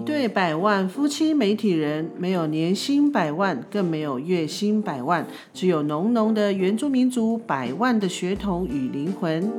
[0.00, 9.52] 一对百万夫妻媒体人，没有年薪百万，更没有月薪百万，只有浓浓的原住民族百万的血统与灵魂。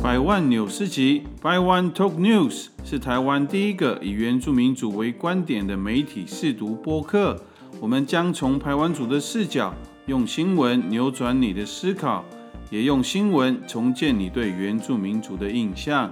[0.00, 7.36] 百万纽斯集，百万 Talk News 是台湾第一个以原住民族为观点的媒体试读播客。
[7.80, 9.74] 我们将从台湾族的视角，
[10.06, 12.24] 用新闻扭转你的思考，
[12.70, 16.08] 也用新闻重建你对原住民族的印象。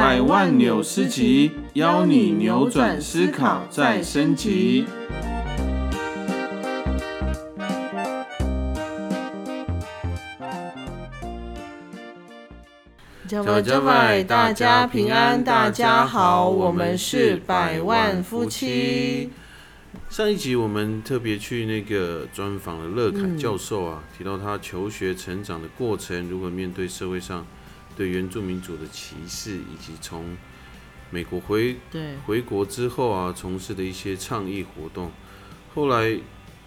[0.00, 4.86] 百万纽斯集，邀你扭转思考，再升级。
[13.26, 19.32] 加外加外，大家平安，大家好，我们是百万夫妻。
[20.08, 27.44] 上一集我们特别去那个专访了乐凯教授啊，提到他求学成长的过程，如何面对社会上
[27.98, 30.36] 对原住民族的歧视，以及从
[31.10, 31.76] 美国回
[32.24, 35.10] 回国之后啊，从事的一些倡议活动。
[35.74, 36.16] 后来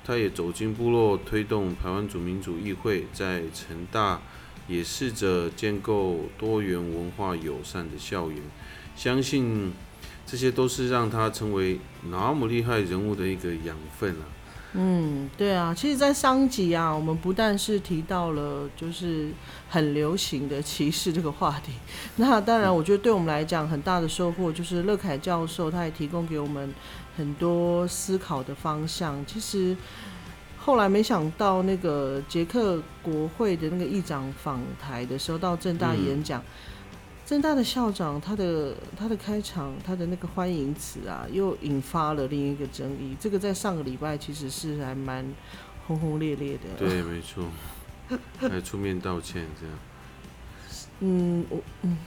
[0.04, 4.20] 他也走进部落，推动台湾族民主议会，在成大
[4.68, 8.42] 也试着建构多元文化友善的校园。
[8.98, 9.72] 相信
[10.26, 14.28] 这些都是让他成为那么厉害人物的一个养分啊。
[14.74, 19.30] 嗯，对啊，其实，在上集啊，我们不但是提到了就是
[19.70, 21.74] 很流行的歧视这个话题，
[22.16, 26.74] 那当然，我觉得对我们来讲很大的收获就是乐凯教授他也提供给我们
[27.18, 29.22] 很多思考的方向。
[29.26, 29.76] 其实
[30.58, 36.42] 后来没想到，那个捷克国会的那个议长访台的时候，到正大演讲。
[37.32, 43.16] 正大的校长，他的他的开场，他的那个欢迎词啊，又引发了另一个争议。
[43.22, 45.26] 这个在上个礼拜其实是还蛮
[45.88, 46.64] 轰轰烈烈的。
[46.78, 47.46] 对，没错，
[48.38, 49.76] 还出面道歉这样。
[51.00, 51.98] 嗯，我嗯，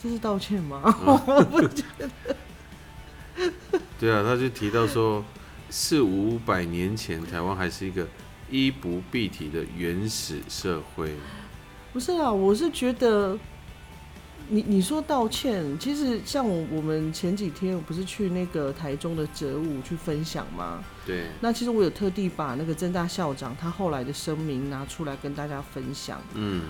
[0.00, 0.80] 这是道歉吗？
[1.04, 2.08] 我不觉得。
[3.98, 5.24] 对啊，他就提到说，
[5.70, 8.06] 四五百年前台湾还是一个
[8.48, 11.16] 衣不蔽体的原始社会。
[11.92, 13.36] 不是啊，我是觉得。
[14.50, 20.82] 你你说道歉，其实像我我们前几天我不是去那个台中的哲武去分享吗？
[21.06, 21.26] 对。
[21.40, 26.20] 那其实我有特地把那个郑大校长他后来的声明拿出来跟大家分享。
[26.34, 26.62] 嗯。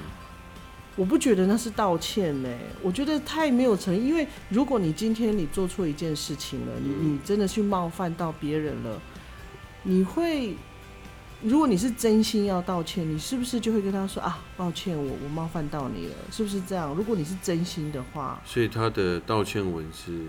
[0.97, 2.49] 我不觉得那是道歉呢，
[2.83, 4.09] 我觉得太没有诚意。
[4.09, 9.01] 因为如果你今天你做错一件事情了，你你真的去冒犯到别人了，
[9.85, 10.57] 你会。
[11.43, 16.95] 如果你是真心要道歉，你是不是就会跟他说啊，抱歉，我我冒犯到你了，是不是这样？
[16.95, 20.27] 如果你是真心的话，所以他的道歉文是。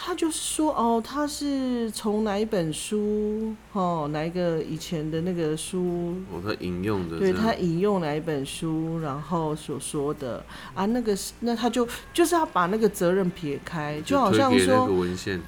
[0.00, 10.44] 他就是说，哦，他是从哪一本书，哦，哪一个以前的那个书，哦，他引用的，对他引用哪一本书，然后所说的。
[10.72, 14.88] 啊，那个是，那他就就是要把那个责任撇开，就好像说，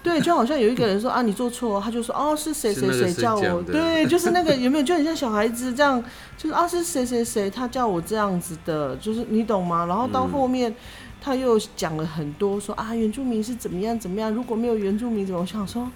[0.03, 6.03] 对，就好像有一个人说啊，你做错，他就说哦，是谁谁谁叫我，对，就是那个有没有，就很像小孩子这样，
[6.37, 9.87] 就是啊，是谁谁谁，他叫我这样子的，就是你懂吗？
[9.87, 10.75] 然后到后面。
[11.21, 15.41] 他又讲了很多，说啊，原住民是怎么样怎么样，如果没有原住民怎么？
[15.41, 15.91] 我想说，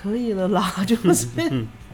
[0.00, 1.26] 可以了啦， 就是，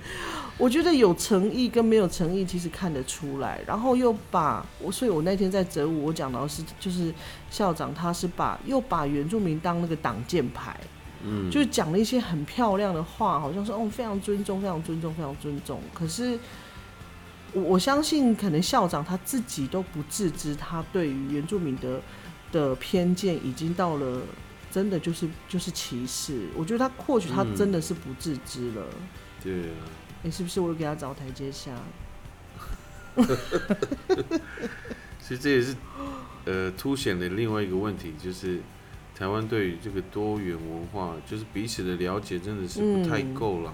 [0.58, 3.60] 我觉得有诚意跟没有诚意其实看得出来。
[3.66, 7.12] 然后又把我，所以我那天在泽武，我讲到是就是
[7.50, 10.78] 校长他是把又把原住民当那个挡箭牌，
[11.24, 15.80] 嗯，就是讲了一些很漂亮的话，好像说哦非常尊重，非常尊重，非常尊重。
[15.94, 16.38] 可是。
[17.56, 22.02] 我我相信，可能校长他自己都不自知，他对于原住民的
[22.52, 24.20] 的偏见已经到了
[24.70, 26.48] 真的就是就是歧视。
[26.54, 28.84] 我觉得他或许他真的是不自知了。
[29.42, 29.88] 对啊。
[30.22, 31.70] 你是不是我给他找台阶下？
[35.18, 35.74] 其实这也是
[36.44, 38.60] 呃凸显了另外一个问题，就是
[39.14, 43.72] 台湾对于这个多元文化，就是彼此的了解真的是不太够了。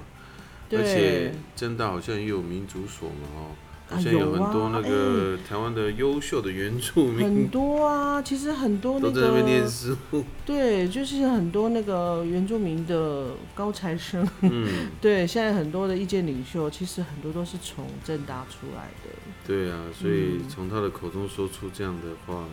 [0.71, 3.51] 而且真的好像也有民族所嘛哦。
[3.91, 9.97] 现在有很多那个台湾的优秀的原住民，很多啊，其实很多那个都在那边念书。
[10.47, 14.27] 对，就是很多那个原住民的高材生。
[14.41, 19.11] 嗯， 对，现在很多的意见领袖，其实很多都是从政大出来的。
[19.47, 22.45] 对啊，所以从他的口中说出这样的话，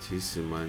[0.00, 0.68] 其实蛮……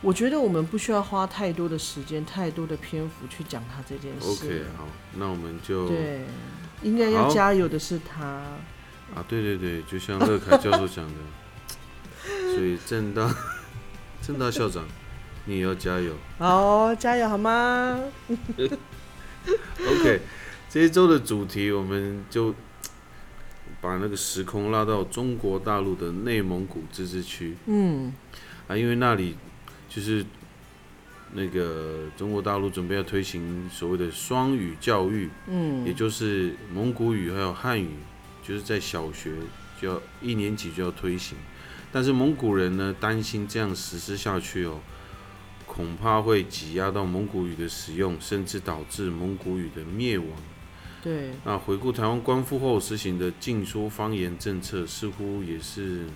[0.00, 4.46] 我觉得我们不需要花太多的时间、太多的篇幅去讲他这件事。
[4.46, 4.86] OK，好，
[5.16, 6.20] 那我们就对。
[6.84, 8.24] 应该要加油的是他
[9.14, 9.24] 啊！
[9.26, 11.14] 对对对，就像乐凯教授讲的，
[12.54, 13.34] 所以正大
[14.22, 14.84] 正大校长，
[15.46, 18.00] 你也要加油好，加油好吗？
[19.78, 20.20] OK，
[20.70, 22.54] 这一周的主题我们就
[23.80, 27.56] 把那个时空拉到中国大陆的内蒙古自治区。
[27.66, 28.12] 嗯，
[28.66, 29.36] 啊，因为那里
[29.88, 30.24] 就是
[31.36, 37.90] 那个中国大陆准备要推行所谓的双语教育，嗯，也就是蒙古语还有汉语，
[38.42, 39.34] 就是在小学
[39.80, 41.36] 就要一年级就要推行。
[41.92, 44.80] 但是蒙古人呢，担心这样实施下去哦，
[45.66, 50.28] 恐怕会挤压到蒙古语的使用，甚至导致蒙古语的灭亡。
[51.02, 56.06] 对，那回顾台湾光复后实行的禁说方言政策，似乎也是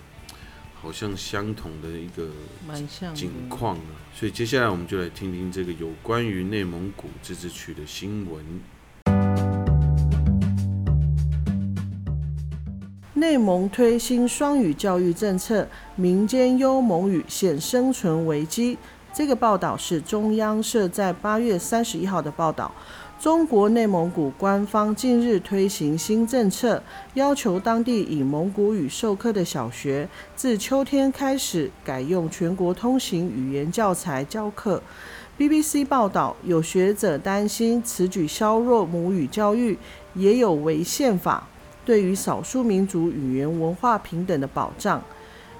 [0.81, 2.29] 好像相同的一个
[3.13, 3.91] 景况啊。
[4.13, 8.43] 所以接下来我们就来听听这个有关于内蒙古自治区的新闻。
[13.13, 18.77] 内蒙推新双语教育政策，民间优蒙语现生存危机。
[19.11, 22.71] 这个报道是中央社在八月三十一号的报道。
[23.19, 26.81] 中国内蒙古官方近日推行新政策，
[27.15, 30.07] 要求当地以蒙古语授课的小学
[30.37, 34.81] 自秋天开始改用全国通行语言教材教课。
[35.37, 39.77] BBC 报道，有学者担心此举削弱母语教育，
[40.13, 41.45] 也有违宪法
[41.83, 45.03] 对于少数民族语言文化平等的保障。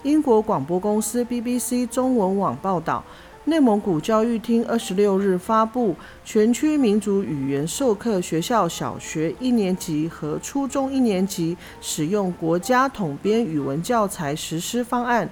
[0.03, 3.03] 英国广播公司 BBC 中文网报道。
[3.45, 5.95] 内蒙古教育厅二十六日发布
[6.25, 15.27] 全区民族语言授课学校小学一年级和初中一年级使用国家统编语文教材实施方案，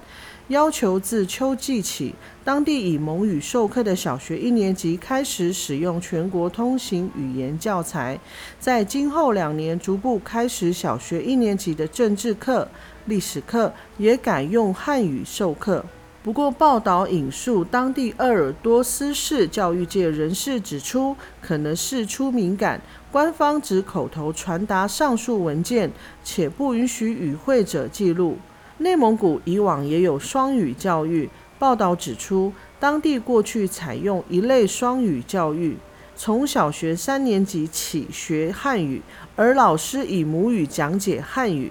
[0.48, 8.18] 要求自秋季起，当地以蒙语授课的小学一年级开始使用全国通行语言教材，
[8.58, 12.66] 在今后两年逐步开始小学一年级的政治课、
[13.04, 15.84] 历史课也改用汉语授课。
[16.20, 22.80] 不过，报道引述当地鄂尔多斯市教育界人士指出，可能事出敏感，
[23.12, 25.90] 官方只口头传达上述文件，
[26.24, 28.36] 且不允许与会者记录。
[28.78, 35.76] 内蒙古以往也有双语教育，报道指出，当地过去采用一类双语教育，
[36.16, 39.00] 从小学三年级起学汉语，
[39.36, 41.70] 而老师以母语讲解汉语。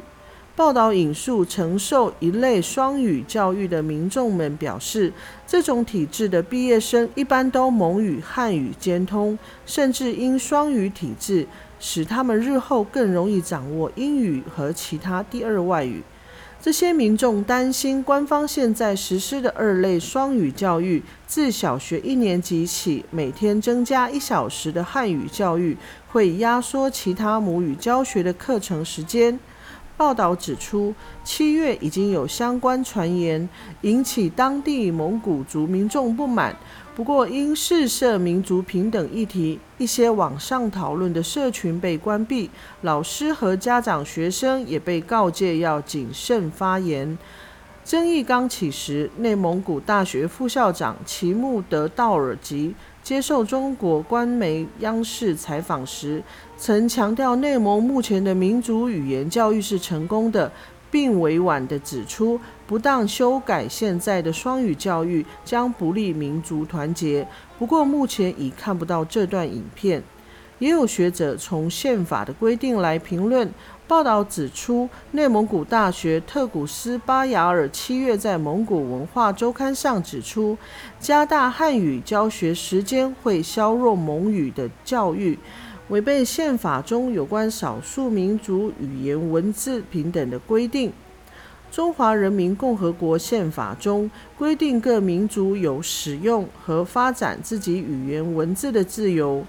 [0.57, 5.13] 报道引述承受一类双语教育的民众们表示，
[5.45, 9.37] 这种体制的毕业生一般都蒙语汉语兼通，
[9.67, 11.45] 甚至因双语体制
[11.79, 16.01] 使他们日后更容易掌握英语和其他第二外语。
[16.59, 25.77] 这些民众担心，官方现在实施的二类双语教育，自小学一年级起每天增加一小时的汉语教育，
[26.07, 29.39] 会压缩其他母语教学的课程时间。
[29.97, 33.49] 报道指出，七月已经有相关传言
[33.81, 36.55] 引起当地蒙古族民众不满。
[36.95, 42.49] 不过，因试涉民族平等议题，一些网上讨论的社群被关闭，
[42.81, 47.17] 老师和家长、学生也被告诫要谨慎发言。
[47.83, 52.75] 争议刚起时，内蒙古大学副校长齐木德道尔吉。
[53.07, 56.21] 接受中国官媒央视采访时，
[56.57, 60.51] 曾强调内蒙目前的民族语言教育是成功的，
[60.91, 62.37] 并委婉地指出，
[62.67, 67.25] 不当修改现在的双语教育将不利民族团结。
[67.57, 70.03] 不过，目前已看不到这段影片。
[70.59, 73.49] 也有学者从宪法的规定来评论。
[73.87, 80.57] 报道指出，内蒙古大学特古斯巴雅尔七月在《蒙古文化周刊》上指出，
[80.99, 85.39] 加大汉语教学时间会削弱蒙语的教育，
[85.87, 90.91] 违背宪法中有关少数民族语言文字平等的规定。
[91.71, 99.45] 中华人民共和国宪法中规定，各民族有使用和发展自己语言文字的自由。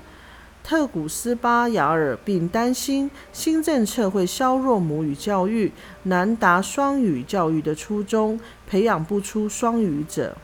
[0.62, 5.72] 特古斯巴雅尔并担心新政策会削弱母语教育，
[6.02, 10.36] 难达双语教育的初衷，培养不出双语者。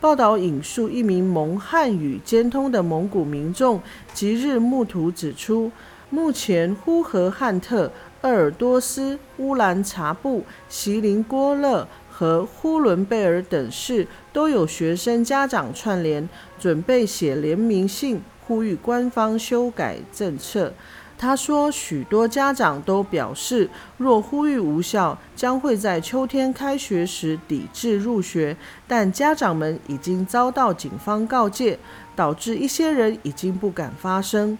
[0.00, 3.80] 报道引述一名蒙汉语兼通的蒙古民众
[4.12, 5.70] 吉日木图指出，
[6.10, 7.90] 目前呼和浩特、
[8.22, 18.20] 鄂尔多斯、乌兰察布、锡林郭勒和呼伦贝尔等市都有学生家长串联，准备写联名信。
[18.48, 20.72] 呼吁官方修改政策。
[21.18, 28.56] 他说，许多家长都表示，若呼吁无效，将会在秋天开学时抵制入学。
[28.86, 31.78] 但家长们已经遭到警方告诫，
[32.16, 34.56] 导致一些人已经不敢发声。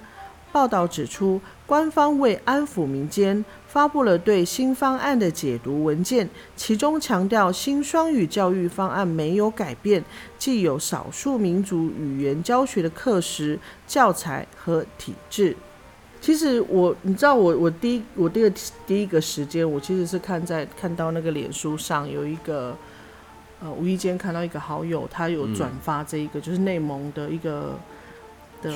[0.51, 3.45] 报道指出，官方为安抚民间。
[3.69, 10.03] 发布了对新方案的解读文件，其中强调新双语教育方案没有改变
[10.39, 15.55] 既有少数民族语言教学的课时、教材和体制。
[16.19, 18.57] 其实我，你知道我我第一我第一个
[18.87, 22.75] 第一个时间，我其实是看在看到那个脸书上有一个，
[23.61, 27.79] 呃，无意间看到一个好友，他有转发这一个，就是内蒙的一个
[28.63, 28.71] 的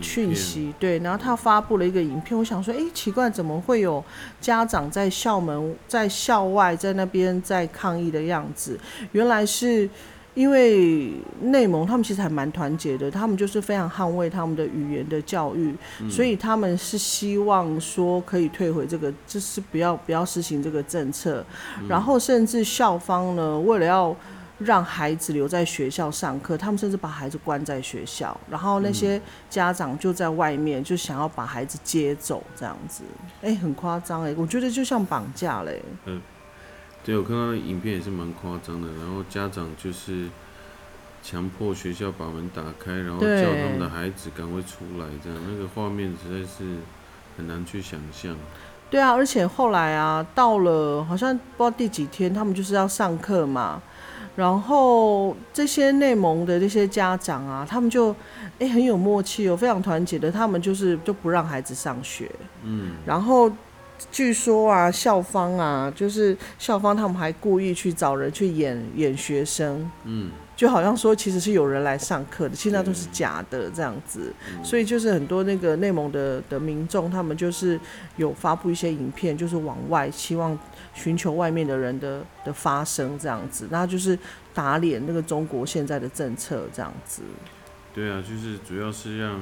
[0.00, 4.02] 讯息，对，然后他发布了一个影片，我想说，哎，奇怪，怎么会有
[4.40, 8.78] 家长在校门在校外在那边在抗议的样子？
[9.12, 9.88] 原来是。
[10.34, 11.12] 因为
[11.42, 15.74] 内蒙他们其实还蛮团结的，他们就是非常捍卫他们的语言的教育，
[16.08, 21.44] 所以他们是希望说可以退回这个，就是不要不要实行这个政策，
[21.86, 24.16] 然后甚至校方呢，为了要
[24.64, 33.04] 让孩子留在学校上课，他们甚至把孩子关在学校，然后那些家长就在外面就想要把孩子接走，这样子，
[33.42, 35.82] 哎，很夸张哎，我觉得就像绑架嘞。
[36.06, 36.20] 嗯
[37.04, 40.28] 对，我看到影片也是蛮夸张的，然后家长就是
[41.20, 46.76] 强迫学校把门打开，然后叫他们的孩子赶快出来，这样那个画面实在是
[47.36, 48.36] 很难去想象。
[48.88, 53.82] 对啊，而且后来啊，到了好像不知道第几天，他们就是要上课嘛，
[54.36, 58.14] 然后这些内蒙的这些家长啊，他们就
[58.58, 62.30] 哎很有默契哦，非常团结的，他们就是就不让孩子上学，
[62.64, 63.50] 嗯，然后。
[64.10, 74.32] 据说啊，校方啊，就是校方他们还故意去找人去演演学生，嗯，就好像说其实是有人来上课的，其实那都是假的这样子。
[74.62, 77.78] 所以就是很多那个内蒙的的民众，他们就是
[78.16, 80.58] 有发布一些影片，就是往外希望
[80.94, 84.18] 寻求外面的人的的发声这样子，那就是
[84.52, 87.22] 打脸那个中国现在的政策这样子。
[87.94, 89.38] 对啊，就是主要是让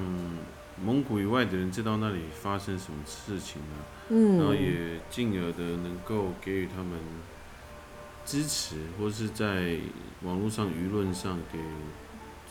[0.84, 3.87] 蒙古以外的人知道那里发生什么事情了。
[4.08, 6.99] 嗯，然后也进而的能够给予他们
[8.25, 9.76] 支持，或是在
[10.22, 11.58] 网络上舆论上给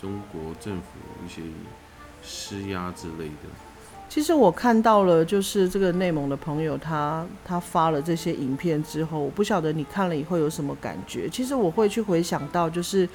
[0.00, 0.84] 中国政府
[1.24, 1.42] 一些
[2.22, 3.48] 施压之类的。
[4.08, 11.28] 其实我看到了，就是这个内蒙的朋友，他他发了这些影片之后，我不晓得你看了以后有什么感觉。
[11.28, 13.08] 其实我会去回想到，就是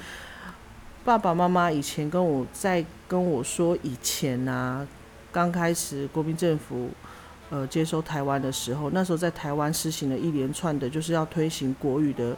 [1.04, 4.86] 爸爸妈妈以前跟我在跟我说，以前啊，
[5.36, 6.88] 刚开始国民政府。
[7.48, 12.36] 呃，接收台湾的时候，那时候在台湾实行了一连串的，就是要推行国语的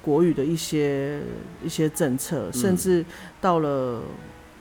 [0.00, 1.20] 国语的一些
[1.64, 3.04] 一些政策，甚至
[3.40, 4.00] 到了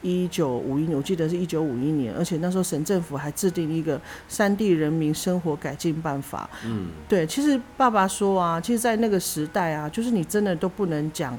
[0.02, 6.50] 一九五一年，我记得是一九五一年，而且那时候省政府还制定一个三地人民生活改进办法。
[6.66, 11.38] 嗯，对，其实爸爸说啊，其实，在那个时代啊，就是你真的都不能讲，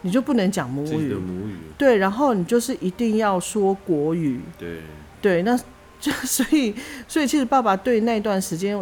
[0.00, 4.78] 你就不能讲母语，母语，对，然后你就是一定要说国语，对，
[5.24, 5.58] 对，那。
[6.00, 6.74] 就所以，
[7.08, 8.76] 所以其实爸爸对那段时间，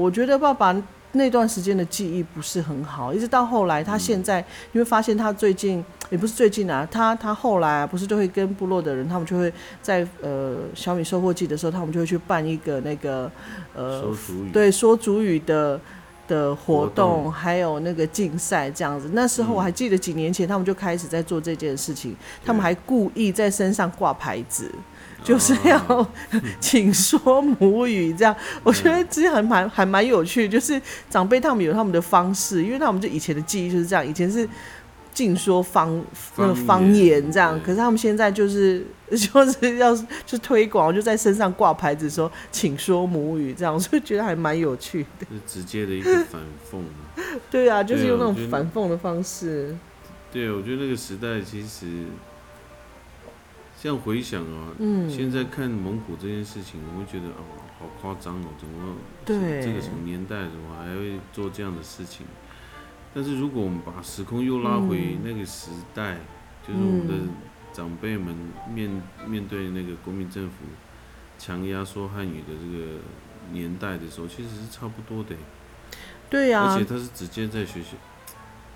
[0.00, 0.74] 我觉得爸爸
[1.12, 3.12] 那段时间的记忆不是很好。
[3.12, 13.30] 一直到后来，他现在你会发现，他最近也不是最近啊，他他后来啊，不是就会跟部落的人，他们就会在呃小米收获季的时候，他们就会去办一个那个
[13.74, 14.02] 呃
[14.54, 15.78] 对说主语的
[16.26, 19.10] 的活动，还有那个竞赛这样子。
[19.12, 24.72] 那时候我还记得几年前，他们就开始在做这件事情，他们还故意在身上挂牌子。
[25.24, 26.10] 就是要
[26.60, 30.48] 请说母语，这样我觉得其实还蛮还蛮有趣。
[30.48, 34.48] 就是长辈他们有他们的方式，因为他们就以前的记忆就是这样，以前是
[35.14, 36.02] 尽说方
[36.36, 39.94] 那个方言这样，可是他们现在就是 就是要
[40.26, 45.26] 去推广，就在身上挂牌子说请说母语这样，所以觉得还蛮有趣的。
[45.30, 46.80] 是直接的一个反讽。
[47.50, 49.76] 对啊，就是用那种反讽的方式。
[50.32, 52.06] 对，我觉得那个时代其实。
[53.82, 54.70] 这样回想啊，
[55.10, 57.42] 现在看蒙古这件事情，我会觉得哦，
[57.80, 58.94] 好夸张哦，怎么
[59.26, 62.24] 这个什么年代，怎么还会做这样的事情？
[63.12, 66.18] 但是如果我们把时空又拉回那个时代，
[66.64, 67.14] 就是我们的
[67.72, 68.32] 长辈们
[68.72, 68.88] 面
[69.26, 70.58] 面对那个国民政府
[71.36, 73.00] 强压说汉语的这个
[73.50, 75.34] 年代的时候，其实是差不多的。
[76.30, 77.96] 对呀，而且他是直接在学校，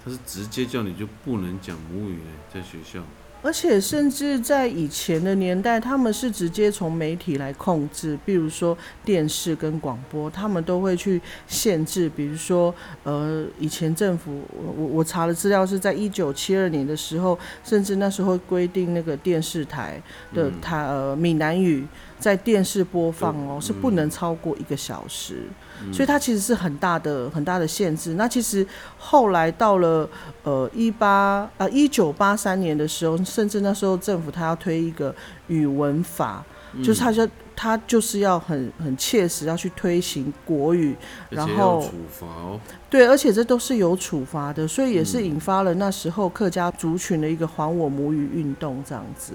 [0.05, 2.19] 他是直接叫你就不能讲母语
[2.53, 3.05] 在学校。
[3.47, 12.09] 而且，甚至在以前的年代，他们是直接从媒体来控制，比如说电视跟广播，他们都会去限制。
[12.09, 12.75] 比如说，
[13.05, 20.03] 呃，以前政府，我我查的资料是在一九七二年的时候，甚至那时候规定那个电视台
[20.35, 21.87] 的台呃闽南语
[22.19, 25.45] 在电视播放哦，是不能超过一个小时。
[25.93, 28.15] 所以它其实是很大的很大的限制。
[28.15, 28.67] 那其实
[28.99, 30.09] 后来到了
[30.43, 35.15] 呃一八呃一九八三年的时候，甚至那时候政府他要推一个
[35.49, 36.45] 语文法，
[36.83, 40.95] 就是他就他就是要很很切实要去推行国语，
[41.31, 49.35] 然后处罚哦，对，而且这都是有处罚的，所以也是引发了那时候客家族群的一个还我母语运动这样子。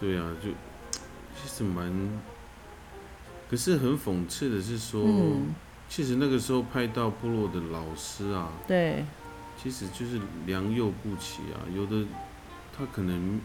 [0.00, 0.50] 对啊，就
[1.42, 1.92] 其实蛮。
[3.54, 5.06] 可是很讽刺的是说，
[5.88, 9.04] 其实那个时候派到部落的老师啊，对，
[9.56, 11.62] 其实就是良莠不齐啊。
[11.72, 12.04] 有的
[12.76, 13.38] 他可能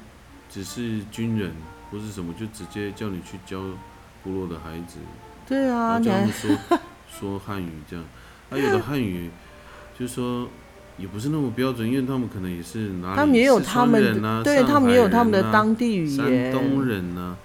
[0.49, 1.51] 只是军人
[1.91, 3.61] 或是什么，就直接叫你去教
[4.23, 4.97] 部落的孩子，
[5.47, 6.57] 对啊，教他们说
[7.07, 8.03] 说汉语这样。
[8.49, 9.29] 还有的汉语
[9.95, 10.49] 就是说
[10.97, 17.35] 也不是那么标准，因为他们可能也是哪里也有他们的，对他们也有他们的当地语言，山东人呐，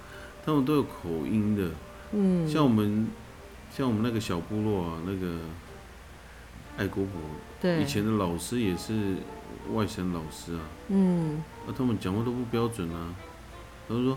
[0.46, 1.68] 他们都有口音的。
[2.16, 3.08] 嗯，像我们，
[3.76, 5.40] 像我们那个小部落啊，那个
[6.76, 7.20] 爱国婆，
[7.60, 9.16] 对，以前的老师也是
[9.72, 13.12] 外省老师啊，嗯，那他们讲话都不标准啊，
[13.88, 14.16] 他说，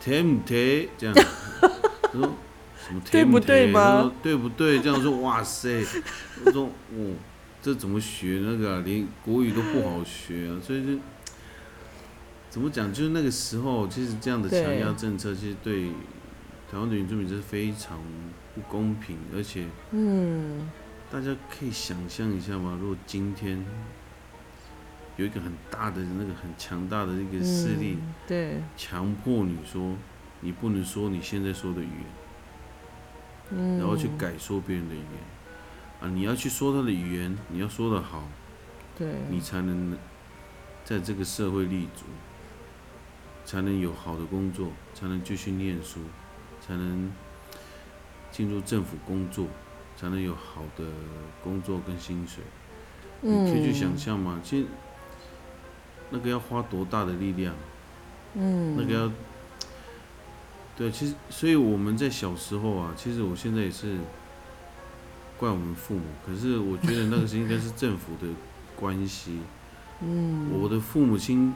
[0.00, 2.32] 听不听这样，他说
[2.78, 4.10] 什么对不对吗？
[4.22, 4.80] 对不对？
[4.80, 5.84] 这样说，哇塞，
[6.46, 7.14] 我说，哦，
[7.60, 8.80] 这怎么学那个？
[8.80, 11.02] 连国语都不好学啊，所以就
[12.48, 12.90] 怎么讲？
[12.90, 15.90] 就是那个时候，其实这样的强压政策，其实对。
[16.70, 17.98] 台湾的原住民是非常
[18.54, 20.68] 不公平，而且，嗯，
[21.10, 22.76] 大家可以想象一下吗？
[22.78, 23.64] 如果今天
[25.16, 27.96] 有一个很大的那个很强大的一个势力，
[28.26, 29.96] 对，强迫你说
[30.40, 32.06] 你不能说你现在说的语言，
[33.52, 38.28] 嗯，然后去改说别人的语言，啊，你要去说他的语言，你要说的好，
[38.94, 39.96] 对，你才能
[40.84, 42.04] 在这个社会立足，
[43.46, 46.00] 才能有好的工作，才能继续念书。
[46.68, 47.10] 才能
[48.30, 49.46] 进入政府工作，
[49.96, 50.84] 才能有好的
[51.42, 52.44] 工作跟薪水。
[53.22, 54.38] 你可以去想象嘛？
[54.44, 54.66] 其实
[56.10, 57.54] 那个要花多大的力量？
[58.34, 59.10] 嗯，那个要
[60.76, 63.96] 对，其实所以我们在小时候啊，其实我现在也是
[65.38, 68.30] 怪我们父母，可是我觉得那个是应该是政府的
[68.76, 69.38] 关系。
[70.00, 71.52] 嗯，我的父母亲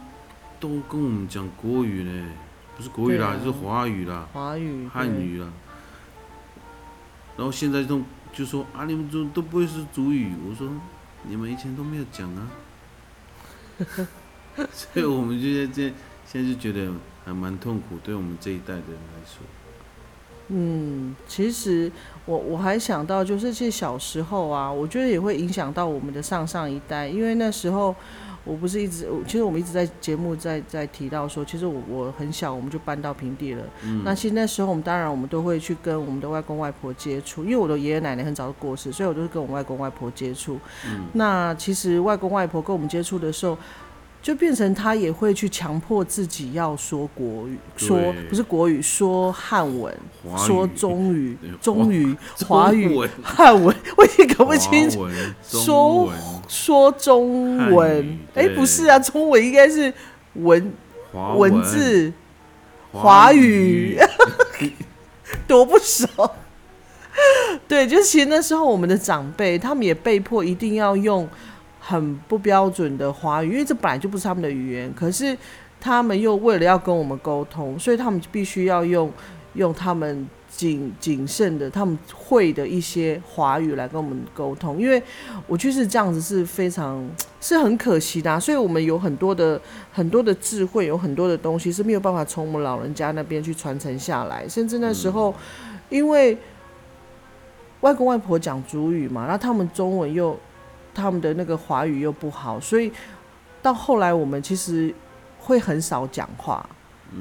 [0.59, 2.28] 都跟我们讲国语呢。
[2.76, 5.47] 不是国语啦，就是华语啦，华语、汉语啦。
[7.37, 8.02] 然后现在都
[8.33, 10.33] 就说啊，你们都都不会是主语。
[10.49, 10.69] 我说
[11.25, 12.50] 你们以前都没有讲啊。
[14.73, 15.92] 所以我们就在这
[16.27, 16.92] 现在就觉得
[17.25, 19.42] 还蛮痛苦，对我们这一代的人来说。
[20.53, 21.91] 嗯，其实
[22.27, 27.95] 我我还想到，就是其实小时候啊，我觉得也会影响到我们的上上一代，因为那时候。
[28.45, 33.62] 我不是一直，其实我们一直在节目在在提到说，其实我我很小我们就搬到平地了。
[33.85, 34.03] 嗯。
[34.05, 40.59] 那其实那时候我们当然我们都会去跟我们的外公外婆接触，因为我的爷爷奶奶很早就过世，所以我都是跟我外公外婆接触。
[40.85, 41.07] 嗯。
[41.12, 43.57] 那其实外公外婆跟我们接触的时候。
[44.23, 49.93] 就变成他也会去强迫自己要说国语，说不是国语，说汉文，
[50.39, 55.09] 说中语，中语，华语， 汉文， 我也搞不清楚。
[55.43, 56.13] 说
[56.47, 59.93] 说中文，哎，不是啊，中文应该是
[60.35, 60.73] 文
[61.37, 61.61] 文。
[61.65, 62.13] 字，
[62.93, 63.99] 华语，
[65.49, 66.07] 多不熟。
[67.67, 71.29] 对，就其实那时候我们的长辈，他们也被迫一定要用。
[71.85, 74.92] 很不标准的华语，因为这本来就不是他们的语言。
[74.95, 75.37] 可是
[75.81, 79.12] 他们又为了要跟我们沟通，所以他们必须要用
[79.55, 84.81] 用他们谨谨慎的、他们会的一些华语来跟我们沟通。
[84.81, 85.03] 因为
[85.49, 87.05] 我觉得这样子是非常
[87.40, 88.38] 是很可惜的。
[88.38, 94.49] 所以我们有很多的很多的智慧，有很多的东西是没有办法从我们老人家那边去传承下来。
[94.49, 95.35] 甚至那时候，
[95.90, 96.38] 因为
[97.81, 100.38] 外公外婆讲主语嘛，那他们中文又。
[100.94, 102.92] 他们的那个华语又不好，所以
[103.61, 104.94] 到后来我们其实
[105.38, 106.68] 会很少讲话，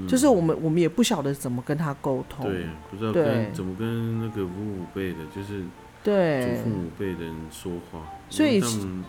[0.08, 5.64] 就是我们我们也不晓得怎么跟他沟通，对，不知道跟怎么跟那个五五辈的，就是
[6.04, 6.42] 对。
[6.42, 9.04] 祖父母辈的人说话，所以他们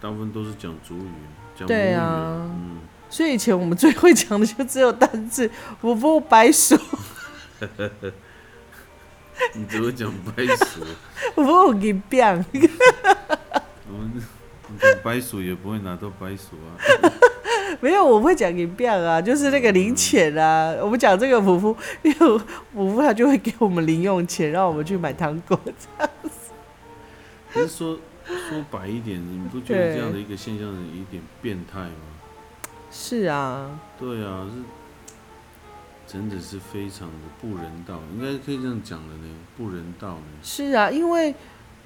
[0.00, 1.10] 大部分都是讲主语，
[1.56, 6.76] 讲对啊，嗯，所以以前我们最会讲的就只有单字“我不白鼠”，
[9.54, 10.84] 你只会讲白鼠，
[11.36, 12.44] 我不给变。
[13.92, 14.12] 我们
[14.78, 16.78] 讲白鼠也不会拿到白鼠啊，
[17.80, 20.76] 没有，我会讲银票啊，就是那个零钱啊。
[20.80, 22.40] 我们讲这个普夫，因为
[22.72, 26.52] 普夫他就会给我们零用钱，让我们去买糖果这样子。
[27.52, 31.90] 可是说说白一点，你不觉得这样的一个现象有一点变态吗？
[32.92, 33.80] 是啊。
[33.98, 34.62] 对啊，是，
[36.06, 40.24] 真的是非常的不人道，应该可以这样讲的呢，不人道呢。
[40.44, 41.34] 是啊，因为。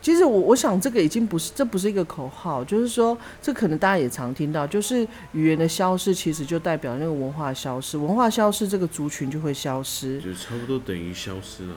[0.05, 5.01] 其实我我想这个已经不是，这不是一个口号，就是说，这可能大家也常听到，就是
[5.33, 11.75] 语言的消失，其实就代表那个文化消失，文化消失，这个族群就会消失，就差不多等于消失了。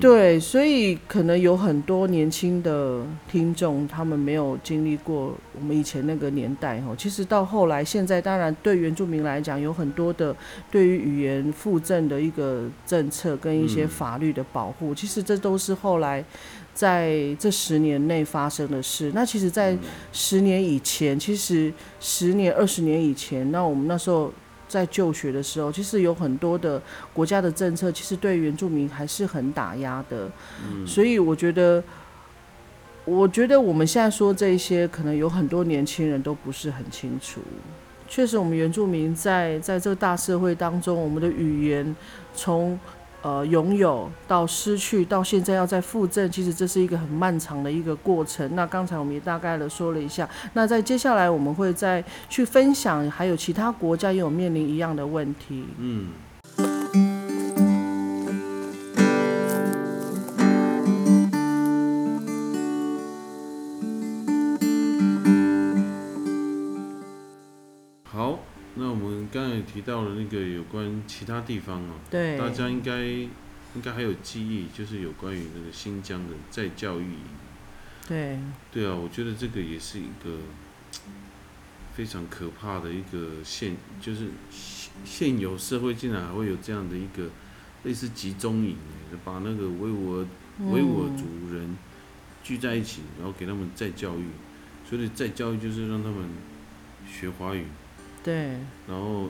[0.00, 6.92] 对，所以可能有很多年轻的听众，他们没有经历过我们以前那个年代哈。
[6.98, 10.34] 其实到后来，现在当然对原住民来讲，有很多的
[10.68, 16.24] 对于语言附赠的一个政策跟一些法律的保护，其实这都是后来。
[16.78, 19.76] 在这十年内发生的事，那其实，在
[20.12, 24.32] 十年以前，其实十年、二十年以前，那我们那时候
[24.68, 26.80] 在就学的时候，其实有很多的
[27.12, 30.30] 国家的政策，其实对原住民还是很打压的。
[30.86, 31.82] 所以我觉得，
[33.04, 37.40] 我觉得我们现在说这些，可能有很多年轻人都不是很清楚。
[38.06, 41.96] 确实，我们原住民在在这个大社会当中，我们的语言
[42.36, 42.78] 从。
[43.28, 48.56] 呃，拥有到失去到现在要再复证，其实这是一个很漫长的一个过程。
[48.56, 55.66] 那刚才我们也大概的说了一下，那在接下来我们会再去分享，还有其他国家也有面临一样的问题。
[55.76, 56.08] 嗯。
[69.62, 77.20] 提到了那个有关其他地方哦，对，大家应该应该还有记忆，就是有关于那个新疆的再教育营。
[78.08, 78.38] 对，
[78.72, 80.38] 对啊，我觉得这个也是一个
[81.94, 84.28] 非常可怕的一个现，就是
[85.04, 87.28] 现有社会竟然还会有这样的一个
[87.84, 88.76] 类似集中营，
[89.24, 90.26] 把那个维吾尔
[90.60, 91.76] 维吾尔族人
[92.42, 94.24] 聚在一起，然后给他们再教育，
[94.88, 96.28] 所以再教育就是让他们
[97.06, 97.64] 学华语。
[98.28, 98.36] 对，
[98.86, 99.28] 然后。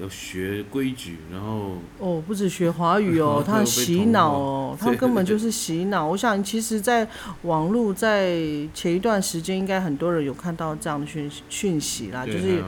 [0.00, 6.06] 要学规矩，然后哦，不止学华语哦， 他洗脑哦， 他根本就是洗脑。
[6.06, 7.06] 我想，其实，在
[7.42, 8.36] 网络在
[8.72, 12.62] 前一段时间，应该很多人有看到这样的讯讯息啦，就是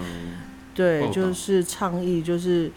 [0.74, 2.70] 对，就是倡议，就是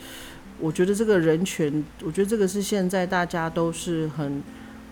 [0.60, 4.41] 我觉得这个人权，我觉得这个是现在大家都是很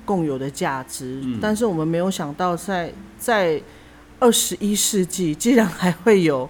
[0.04, 3.62] 共有的价值，但是我们没有想到，在在
[4.20, 6.50] 二十一世纪，竟然还会有。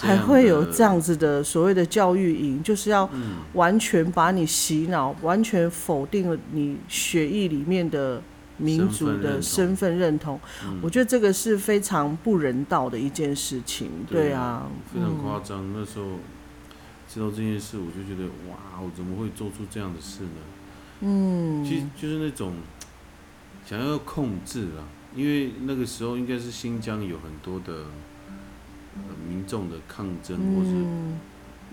[0.00, 3.08] 还会有这样子的所谓的教育营，就是要
[3.52, 8.22] 完全把你洗脑，完全否定了你血液里面的
[8.56, 10.40] 民族的身份认同。
[10.80, 13.90] 我觉得这个是非常不人道的一件事情。
[14.08, 15.70] 对啊，非常夸张。
[15.74, 16.06] 那时候
[17.06, 20.30] 知道这件事，我就觉得哇，我怎么会做出这样的事呢？
[21.00, 22.54] 嗯，其实就是那种
[23.66, 27.84] 想要控制啊，因为那个时候应该是新疆有很多的。
[29.28, 30.70] 民众的抗争，或是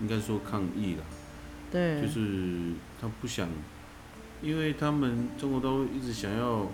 [0.00, 1.04] 应该说抗议了，
[1.70, 3.48] 对，就是他不想，
[4.40, 6.70] 因为他们中国都一直想要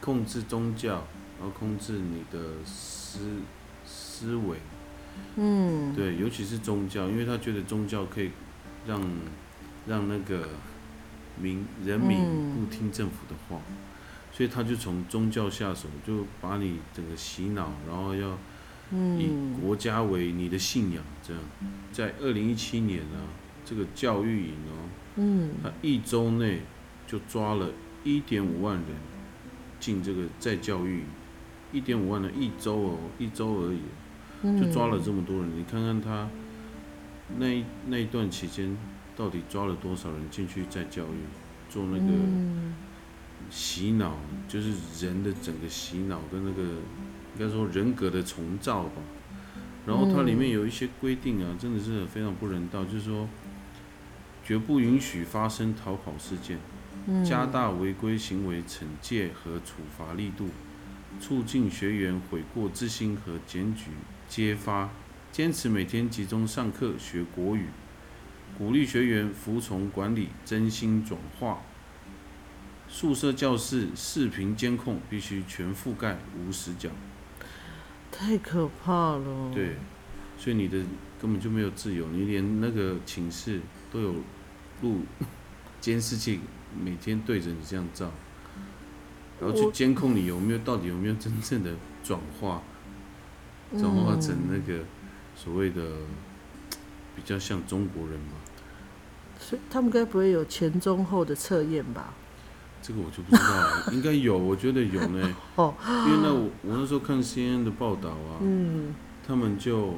[0.00, 1.04] 控制宗教，
[1.40, 3.20] 然后控制你的思
[3.86, 4.58] 思维，
[5.36, 8.30] 嗯，对，尤其是宗教，因为他觉得宗教可以
[8.86, 9.00] 让
[9.86, 10.48] 让那个
[11.40, 12.18] 民人民
[12.54, 13.62] 不听政府的话，
[14.30, 18.36] 所以他就从宗教下手，就把你整个洗脑，然后要。
[18.92, 21.42] 以国家为你的信仰，这样，
[21.90, 23.18] 在二零一七年呢，
[23.64, 26.60] 这个教育营哦，嗯，他一周内
[27.06, 27.70] 就抓了
[28.04, 28.86] 一点五万人
[29.80, 31.02] 进这个在教育，
[31.72, 36.28] 一点五万人一周哦，一周而已，就抓了这么多人，你看看他
[37.38, 38.76] 那那一段期间
[39.16, 41.16] 到底抓了多少人进去在教育
[41.68, 42.12] 做那个
[43.50, 44.72] 洗脑，就是
[45.04, 46.62] 人的整个洗脑跟那个。
[47.36, 49.02] 应该说人格的重造吧，
[49.86, 53.28] 然后它里面有一些规定啊，真的是非常不人道，就是说
[54.44, 56.58] 绝不允许发生逃跑事件，
[57.24, 60.50] 加大违规行为惩戒和处罚力度，
[61.20, 63.86] 促进学员悔过自新和检举
[64.28, 64.90] 揭发，
[65.32, 67.66] 坚持每天集中上课学国语，
[68.56, 71.58] 鼓励学员服从管理，真心转化。
[72.86, 76.90] 宿舍教室视频监控必须全覆盖，无死角。
[78.16, 79.50] 太可怕了。
[79.52, 79.74] 对，
[80.38, 80.78] 所以你的
[81.20, 83.60] 根本就没有自由，你连那个寝室
[83.92, 84.14] 都有
[84.82, 85.00] 录
[85.80, 86.38] 监视器，
[86.80, 88.12] 每天对着你这样照，
[89.40, 91.72] 然后去监控你有没有到底有没有真正的
[92.04, 92.62] 转化，
[93.76, 94.84] 转化成那个
[95.34, 95.82] 所谓的
[97.16, 98.36] 比较像中国人嘛。
[99.40, 102.14] 所以他们该不会有前中后的测验吧？
[102.86, 105.34] 这个我就不知道了，应该有，我觉得有呢。
[105.56, 108.94] 哦，因为那我我那时候看 CNN 的报道啊，嗯，
[109.26, 109.94] 他们就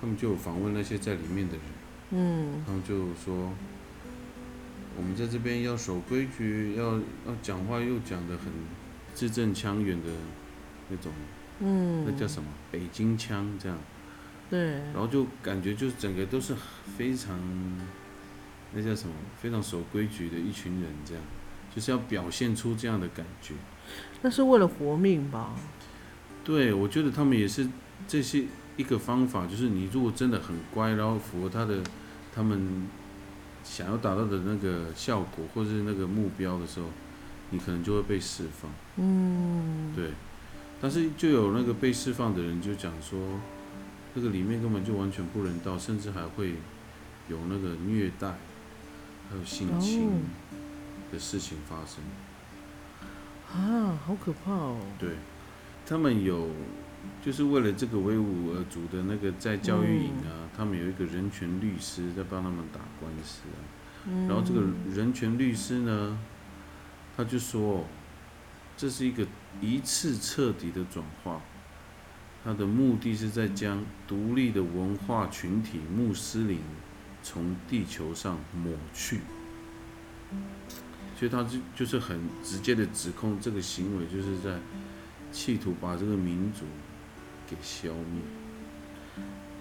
[0.00, 1.62] 他们就访问那些在里面的人，
[2.10, 3.52] 嗯，他们就说，
[4.96, 8.52] 我们在这边要守规矩，要要讲话又讲的很
[9.14, 10.08] 字正腔圆的
[10.88, 11.12] 那种，
[11.60, 12.48] 嗯，那叫什么？
[12.72, 13.78] 北京腔这样，
[14.50, 16.56] 对，然后就感觉就是整个都是
[16.98, 17.38] 非常，
[18.72, 19.14] 那叫什么？
[19.40, 21.22] 非常守规矩的一群人这样，
[21.74, 23.54] 就是要表现出这样的感觉。
[24.22, 25.54] 那是为了活命吧？
[26.44, 27.68] 对，我觉得他们也是
[28.06, 28.44] 这些
[28.76, 31.82] 一个方法，就是你如果真的很乖，然后符合他的
[32.34, 32.86] 他们
[33.64, 36.86] 想要达到的那个效果或者是那个目标的时候，
[37.50, 38.70] 你可能就会被释放。
[38.96, 40.10] 嗯，对。
[40.80, 43.18] 但是就有那个被释放的人就讲说，
[44.14, 46.54] 那个里面根本就完全不人道，甚至还会
[47.28, 48.28] 有那个虐待，
[49.30, 50.10] 还有性侵
[51.12, 52.02] 的事情发生。
[53.52, 54.80] 啊，好可怕哦！
[54.98, 55.10] 对，
[55.84, 56.48] 他们有
[57.22, 63.60] 就是为了这个维吾尔族的那个在教育营啊，他们有一个人权律师在帮他们打官司啊。
[64.26, 66.18] 然后这个人权律师呢，
[67.14, 67.84] 他就说，
[68.74, 69.26] 这是一个
[69.60, 71.42] 一次彻底的转化，
[72.42, 76.60] 他的目的是在将独立的文化群体穆斯林
[77.22, 79.20] 从地球上抹去。
[81.22, 84.58] 所以他就就是很直接的指控，这个行为就是在
[85.30, 86.64] 企图把这个民族
[87.48, 88.20] 给消灭。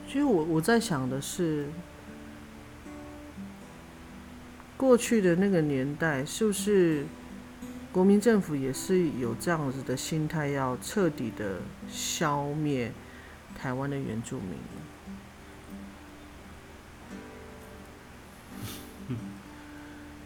[0.08, 1.68] 其实我我在想的是，
[4.76, 7.06] 过去的那个年代，是不是
[7.92, 12.92] 国民政府也是有这样子的心态，要彻底的消灭
[13.56, 14.58] 台湾的原住民？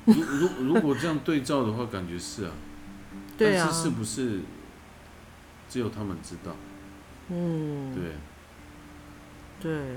[0.06, 2.52] 如如如果这样对照的话，感觉是啊，
[3.38, 4.42] 对啊，但是是不是
[5.68, 6.56] 只有他们知道？
[7.30, 8.12] 嗯，对，
[9.62, 9.96] 对。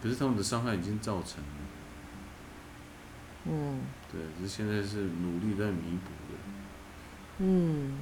[0.00, 1.50] 可是他们的伤害已经造成了，
[3.46, 3.80] 嗯，
[4.12, 6.38] 对，只是现在是努力在弥补的。
[7.38, 7.98] 嗯，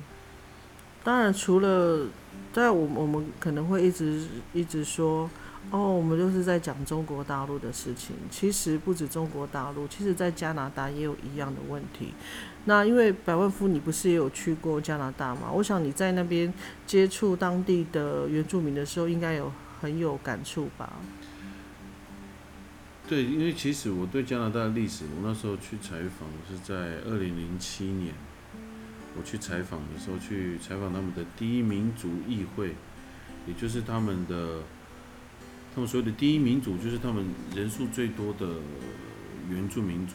[1.03, 2.07] 当然，除了
[2.53, 5.31] 在我我们可能会一直一直说。
[5.73, 8.15] 哦，我们就是在讲中国大陆的事情。
[8.31, 12.15] 其实不止中国大陆，其实在加拿大也有一样的问题。
[12.67, 15.51] 那因为百万富，你不是也有去过加拿大吗？
[15.53, 16.55] 我想你在那边
[16.87, 20.93] 接触当地的原住民的时候，应该有很有感触吧？
[23.09, 28.15] 对，因为其实我对加拿大的历史，我那时候去采访是在二零零七年，
[29.19, 32.77] 我去采访的时候去采访他们的第一民族议会，
[33.49, 34.61] 也就是他们的。
[35.77, 37.23] 他们所谓的第一民族，就是他们
[37.55, 38.49] 人数最多的
[39.51, 40.15] 原住民族，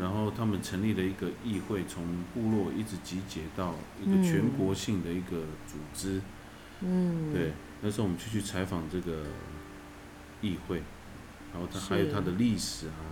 [0.00, 6.22] 然后他们成立了一个议会，从部落一直集结到一个全国性的一个组织。
[6.80, 9.24] 嗯，对，那时候我们就去采访这个
[10.40, 10.82] 议会，
[11.52, 13.04] 然后它还有它的历史啊，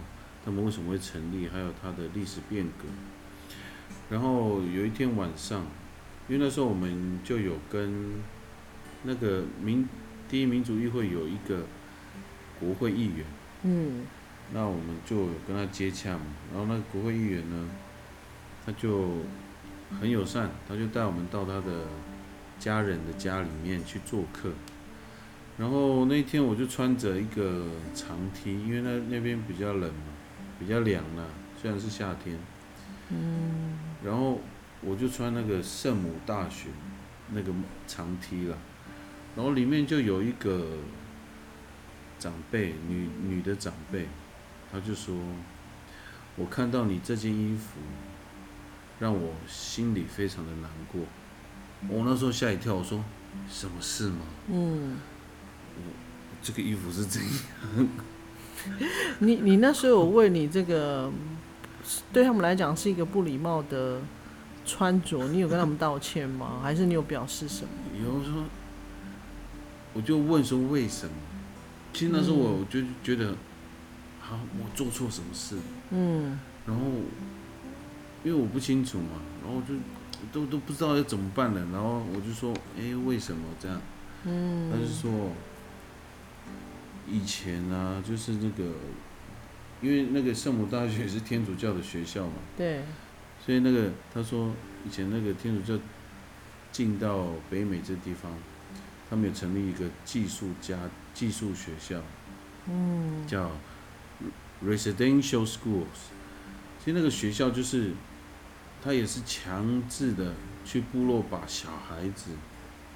[0.42, 2.88] 他们为什么会成立，还有它的历史变革。
[4.08, 5.66] 然后有一天晚上，
[6.30, 8.14] 因为那时候我们就有跟
[9.02, 9.86] 那个民。
[10.28, 11.64] 第一民主议会有一个
[12.58, 13.24] 国会议员，
[13.62, 14.06] 嗯，
[14.52, 16.24] 那我们就跟他接洽嘛。
[16.52, 17.68] 然后那个国会议员呢，
[18.64, 19.18] 他就
[20.00, 21.86] 很友善，他就带我们到他的
[22.58, 24.50] 家人的家里面去做客。
[25.58, 30.12] 然后那天我就穿着一个长 T，因为那那边比较冷嘛，
[30.58, 31.24] 比较凉啦，
[31.60, 32.38] 虽然是夏天。
[33.10, 33.78] 嗯。
[34.04, 34.40] 然后
[34.82, 36.68] 我就穿那个圣母大学
[37.32, 37.52] 那个
[37.86, 38.58] 长 T 了。
[39.36, 40.66] 然后里面就有一个
[42.18, 44.08] 长辈，女女的长辈，
[44.72, 45.14] 她就说
[46.36, 47.78] ：“我看到你这件衣服，
[48.98, 51.02] 让我心里非常的难过。”
[51.90, 53.04] 我那时候吓一跳，我说
[53.46, 54.20] ：“什么事吗？”
[54.50, 54.96] 嗯，
[55.76, 55.92] 我
[56.42, 57.88] 这个衣服是怎样？
[59.18, 61.12] 你你那时候有问你这个，
[62.10, 64.00] 对他们来讲是一个不礼貌的
[64.64, 66.60] 穿着，你有跟他们道歉吗？
[66.62, 67.70] 还是你有表示什么？
[68.02, 68.44] 有说。
[69.96, 71.12] 我就问说为什么？
[71.94, 73.34] 其实那时候我就觉得，
[74.20, 75.56] 好，我做错什么事？
[75.90, 76.38] 嗯。
[76.66, 76.84] 然后，
[78.22, 79.74] 因为我不清楚嘛，然后就
[80.30, 81.60] 都都不知道要怎么办了。
[81.72, 83.80] 然后我就说，哎，为什么这样？
[84.24, 84.70] 嗯。
[84.70, 85.32] 他就说，
[87.08, 88.72] 以前呢，就是那个，
[89.80, 92.34] 因为那个圣母大学是天主教的学校嘛。
[92.54, 92.82] 对。
[93.42, 94.52] 所以那个他说，
[94.86, 95.82] 以前那个天主教
[96.70, 98.30] 进到北美这地方。
[99.08, 100.76] 他们有成立一个技术家
[101.14, 102.00] 技术学校，
[102.68, 103.50] 嗯，叫
[104.64, 106.10] residential schools。
[106.78, 107.92] 其实那个学校就是，
[108.82, 112.30] 他也是强制的去部落把小孩子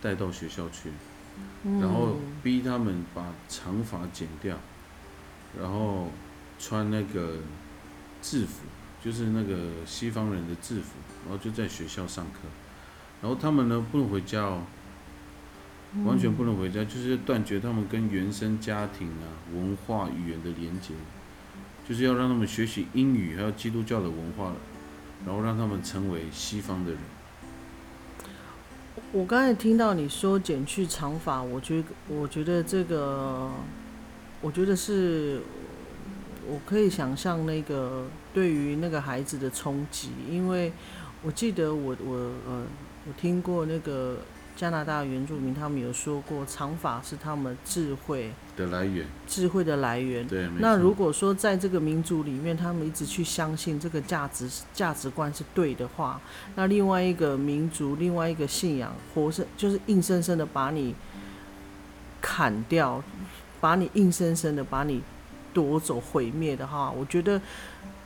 [0.00, 0.90] 带到学校去，
[1.80, 4.56] 然后逼他们把长发剪掉，
[5.60, 6.10] 然后
[6.58, 7.38] 穿那个
[8.22, 8.64] 制服，
[9.02, 10.94] 就是那个西方人的制服，
[11.28, 12.40] 然后就在学校上课，
[13.20, 14.62] 然后他们呢不能回家哦，
[16.04, 20.94] 完全不能回家，就是断绝他们跟原生家庭啊、文化、语言的连接，
[21.88, 24.52] 就是要让他们学习英语，还有基督教的文化，
[25.26, 27.00] 然后让他们成为西方的人。
[29.10, 33.50] 我刚才听到你说减去长发，我觉得我觉得这个，
[34.40, 35.40] 我觉得是，
[36.46, 40.72] 我可以想象那个对于那个孩子的冲击，因为
[41.24, 42.14] 我记得我我
[42.46, 42.64] 呃，
[43.08, 44.18] 我听过那个。
[44.60, 50.28] 加拿大原住民他们有说过，长发是他们智慧的来源，智慧的来源。
[50.28, 56.20] 对，那如果说在这个民族里面，他们一直去相信这个价值价值观是对的话，
[56.56, 60.94] 那另外一个民族，另外一个信仰，活生就是硬生生的把你
[62.20, 63.02] 砍掉，
[63.62, 65.00] 把你硬生生的把你
[65.54, 67.40] 夺走、毁灭的话，我觉得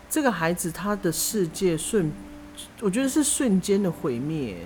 [0.08, 2.12] 这个孩子他的世界瞬，
[2.80, 4.58] 我觉得是瞬间的毁灭。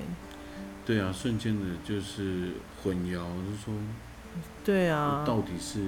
[0.89, 3.75] 对啊，瞬间的就是混淆，是说，
[4.65, 5.81] 对啊，到底是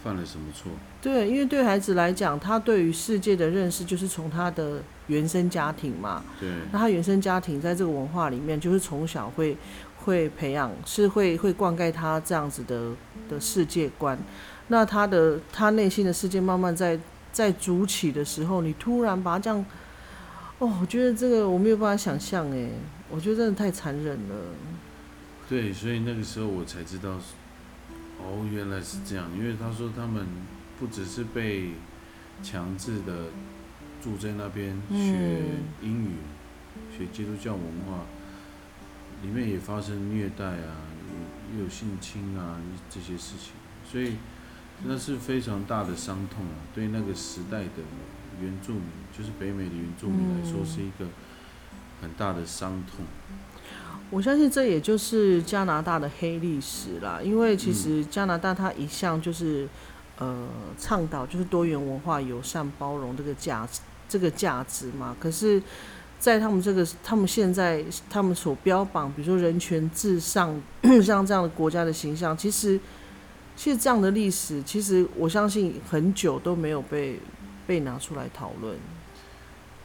[0.00, 0.70] 犯了什么错？
[1.02, 6.22] 对，因为对孩子来讲，他对于世界的认识就是从他的原生家庭嘛。
[6.38, 6.48] 对。
[6.70, 9.56] 那他原生家庭在这个文化里面，就是从小会
[10.04, 12.92] 会培养，是会会灌溉他这样子的
[13.28, 14.16] 的世界观。
[14.68, 16.96] 那他的他内心的世界慢慢在
[17.32, 19.66] 在筑起的时候，你突然把他这样，
[20.60, 22.68] 哦，我觉得这个我没有办法想象哎。
[23.14, 24.34] 我觉得真的太残忍了。
[25.48, 27.10] 对，所以那个时候我才知道，
[28.18, 29.30] 哦，原来是这样。
[29.38, 30.26] 因为他说他们
[30.80, 31.74] 不只是被
[32.42, 33.26] 强制的
[34.02, 35.44] 住在那边学
[35.80, 36.10] 英语、
[36.90, 38.04] 学基督教文化，
[39.22, 40.82] 里面也发生虐待啊，
[41.54, 42.58] 也有性侵啊
[42.90, 43.52] 这些事情，
[43.88, 44.16] 所以
[44.82, 46.58] 那是非常大的伤痛啊。
[46.74, 47.84] 对那个时代的
[48.42, 48.82] 原住民，
[49.16, 51.06] 就是北美的原住民来说，是一个。
[52.04, 53.06] 很大的伤痛，
[54.10, 57.18] 我相信这也就是加拿大的黑历史啦。
[57.24, 59.66] 因为其实加拿大它一向就是
[60.18, 60.46] 呃
[60.78, 65.16] 倡导就是多元文化、友善包容这个价值这个价值嘛。
[65.18, 65.60] 可是，
[66.18, 70.54] 在他们这个他们现在他们所标榜，比如说人权至上
[71.02, 72.78] 像这样的国家的形象，其实
[73.56, 77.18] 其实这样的历史，其实我相信很久都没有被
[77.66, 78.76] 被拿出来讨论。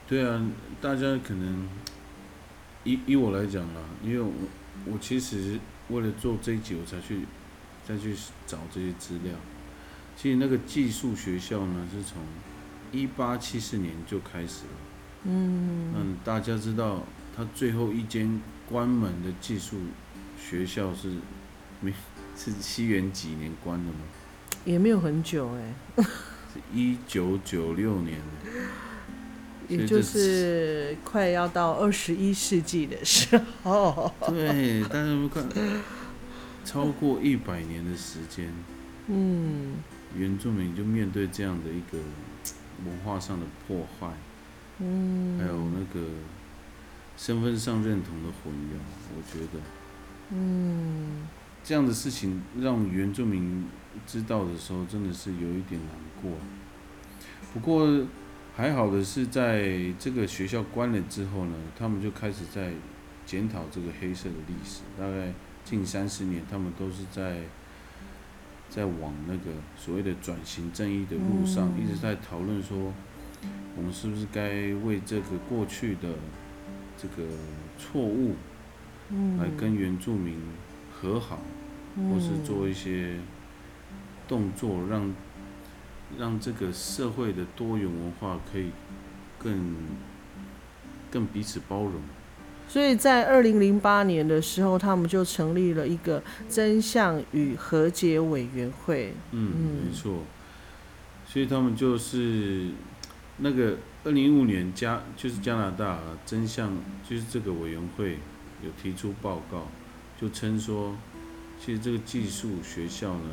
[0.08, 0.46] 对啊，
[0.82, 1.68] 大家可能。
[2.84, 4.32] 以以我来讲啦，因为我
[4.86, 7.22] 我其实为了做这一集，我才去
[7.88, 8.16] 再去
[8.48, 9.34] 找这些资料。
[10.16, 12.22] 其实那个寄宿学校呢，是从
[12.92, 14.72] 一八七四年就开始了。
[15.24, 15.94] 嗯。
[15.96, 17.04] 嗯，大家知道，
[17.36, 19.78] 他最后一间关门的寄宿
[20.38, 21.12] 学校是
[21.82, 21.94] 没
[22.36, 24.00] 是西元几年关的吗？
[24.66, 26.04] 也没有很久哎。
[26.54, 28.20] 是一九九六年。
[29.70, 35.48] 也就是快要到二十一世纪的时候，对，但是我看
[36.66, 38.52] 超过一百年的时间，
[39.06, 39.76] 嗯，
[40.16, 42.00] 原住民就面对这样的一个
[42.84, 44.08] 文化上的破坏，
[44.80, 46.08] 嗯，还有那个
[47.16, 48.80] 身份上认同的混淆，
[49.16, 49.60] 我觉得，
[50.32, 51.28] 嗯，
[51.64, 53.68] 这样的事情让原住民
[54.08, 55.92] 知道的时候，真的是有一点难
[56.24, 56.32] 过，
[57.54, 57.88] 不过。
[58.60, 62.74] 还好的是，在这个学校关了之后呢，他们就开始在
[63.26, 64.82] 检讨这个黑色的历史。
[65.00, 65.32] 大概
[65.64, 67.38] 近三十年，他们都是在
[68.70, 69.44] 在往那个
[69.78, 72.92] 所谓的转型正义的路上，一直在讨论说，
[73.78, 76.10] 我们是不是该为这个过去的
[76.98, 77.30] 这个
[77.78, 78.36] 错误，
[79.38, 80.36] 来跟原住民
[80.92, 81.40] 和好，
[81.96, 83.14] 或是做一些
[84.28, 85.10] 动作让。
[86.18, 88.72] 让这个社会的多元文化可以
[89.38, 89.76] 更
[91.12, 91.94] 更彼此包容。
[92.68, 99.14] 所以在二零零八年的时候，他们就成立了一个真相与和解委员会。
[99.32, 100.24] 嗯，没错。
[101.26, 102.70] 所以他们就是
[103.38, 106.76] 那个二零一五年加就是加拿大真相
[107.08, 108.20] 就是这个委员会
[108.64, 109.68] 有提出报告，
[110.20, 110.96] 就称说，
[111.60, 113.30] 其实这个技术学校呢。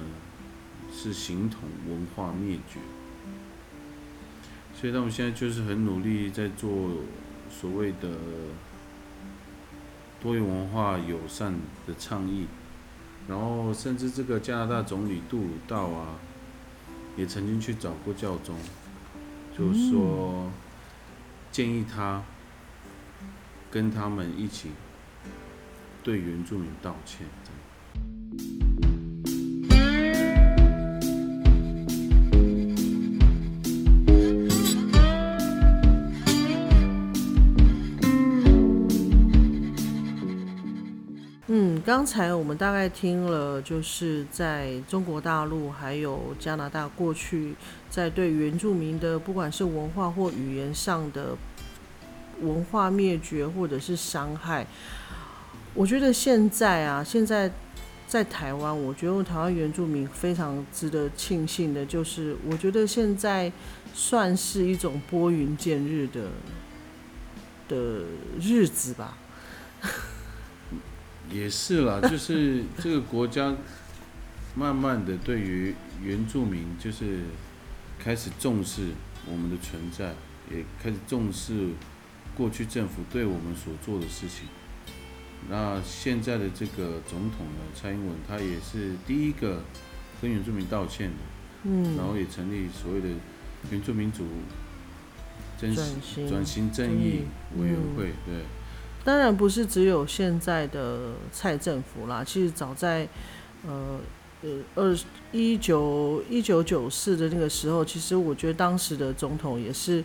[0.98, 2.80] 是形同文化灭绝，
[4.74, 6.90] 所以他们现在就是很努力在做
[7.50, 8.16] 所谓的
[10.22, 11.52] 多元文化友善
[11.86, 12.46] 的倡议，
[13.28, 16.16] 然后甚至这个加拿大总理杜鲁道啊，
[17.14, 18.56] 也曾经去找过教宗，
[19.56, 20.50] 就说
[21.52, 22.22] 建议他
[23.70, 24.70] 跟他们一起
[26.02, 27.26] 对原住民道歉。
[42.06, 47.56] 刚才我们大概听了，就是在中国大陆还有加拿大过去
[47.90, 51.36] 在对原住民的，不管是文化或语言上的
[52.42, 54.64] 文化灭绝或者是伤害，
[55.74, 57.50] 我觉得现在啊，现在
[58.06, 63.50] 在台湾，我觉得台湾原住民非常值得庆幸的，就是我觉得现在
[63.92, 66.28] 算是一种拨云见日的
[67.66, 68.04] 的
[68.40, 69.18] 日子吧。
[71.30, 73.54] 也是啦，就 是这个国家
[74.54, 77.20] 慢慢的对于原住民就是
[77.98, 78.90] 开始重视
[79.30, 80.14] 我们的存在，
[80.50, 81.70] 也开始重视
[82.36, 84.46] 过去政府对我们所做的事情。
[85.48, 89.62] 那现在的这个总统呢，蔡英文他也是第一个
[90.20, 91.16] 跟原住民道歉的，
[91.64, 93.08] 嗯，然后也成立所谓的
[93.70, 94.24] 原住民族
[95.58, 95.86] 真转
[96.28, 97.22] 转型正义
[97.58, 98.44] 委员会，对。
[99.06, 103.06] 当然不是只有现在的蔡政府啦，其实早在
[103.64, 104.00] 呃
[104.42, 104.98] 呃二
[105.30, 110.02] 一九一九九四的那个时候，其实我觉得当时的总统也是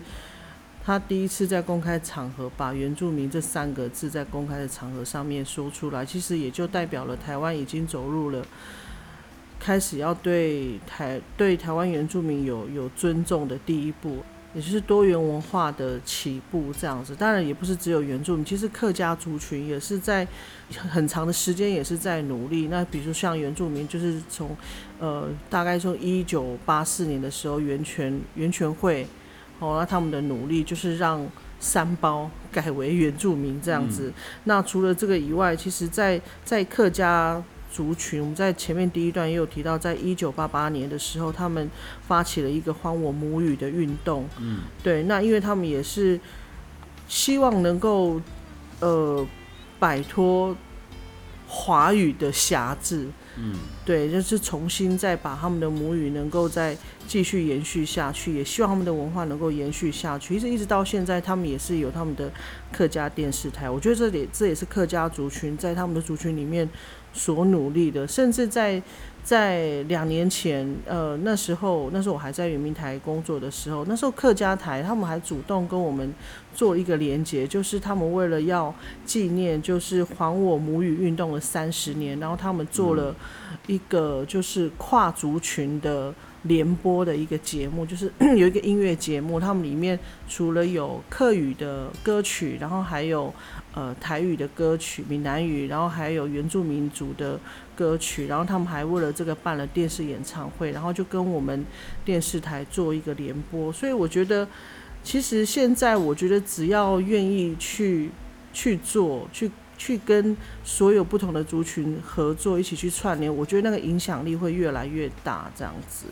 [0.85, 8.45] 他第一次在公开场合把原住民这三个字在公开的场合上面说出来，其实也就代表了台湾已经走入了
[9.59, 14.17] 开始要对台对台湾原住民有有尊重的第一步。
[14.53, 20.27] 也就是多元文化的起步这样子，当然也不是只有原住民，其实客家族群也是在
[20.89, 22.67] 很长的时间也是在努力。
[22.67, 24.55] 那比如像原住民，就是从
[24.99, 29.07] 呃大概从一九八四年的时候，源泉源泉会
[29.59, 31.25] 哦，那他们的努力就是让
[31.59, 34.11] 三包改为原住民这样子。
[34.43, 37.41] 那除了这个以外，其实在在客家。
[37.71, 41.69] 族群，我们在前面第一段也有提到，在一九八八年的时候，他们
[42.05, 44.27] 发起了一个还我母语的运动。
[44.39, 46.19] 嗯，对，那因为他们也是
[47.07, 48.19] 希望能够
[48.81, 49.25] 呃
[49.79, 50.55] 摆脱
[51.47, 53.07] 华语的辖制。
[53.37, 53.55] 嗯，
[53.85, 60.33] 对，就是重新再把他们的母语能够再继续延续下去，也希望他们的文化能够延续下去。
[60.33, 62.29] 其实一直到现在，他们也是有他们的
[62.73, 63.69] 客家电视台。
[63.69, 66.69] 我觉得这里这也是客家族群在他们的族群里面。
[67.13, 68.81] 所努力的，甚至在
[69.23, 76.13] 在两年前，呃，那时候那时候我还在圆明台工作的时候，那时候客家台他们还主动跟我们
[76.55, 78.73] 做一个连接，就是他们为了要
[79.05, 83.15] 纪念，就是还我母语运动的三十年，然后他们做了
[83.67, 86.13] 一个就是跨族群的。
[86.45, 93.31] 联播的一个节目，就是 有一个音乐节目，他们里面除了有客语的歌曲，然后还有
[93.73, 97.39] 呃台语的歌曲、闽南语，然后还有原住民族的
[97.75, 101.65] 歌曲，然后他们还为了这个办了电视演唱会，然后就跟我们
[102.03, 103.71] 电视台做一个联播。
[103.71, 104.47] 所以我觉得，
[105.03, 108.09] 其实现在我觉得只要愿意去
[108.53, 116.05] 去做，去去跟所有不同的族群合作，一起去串联，我觉得那个影响力会越来越大，这样子。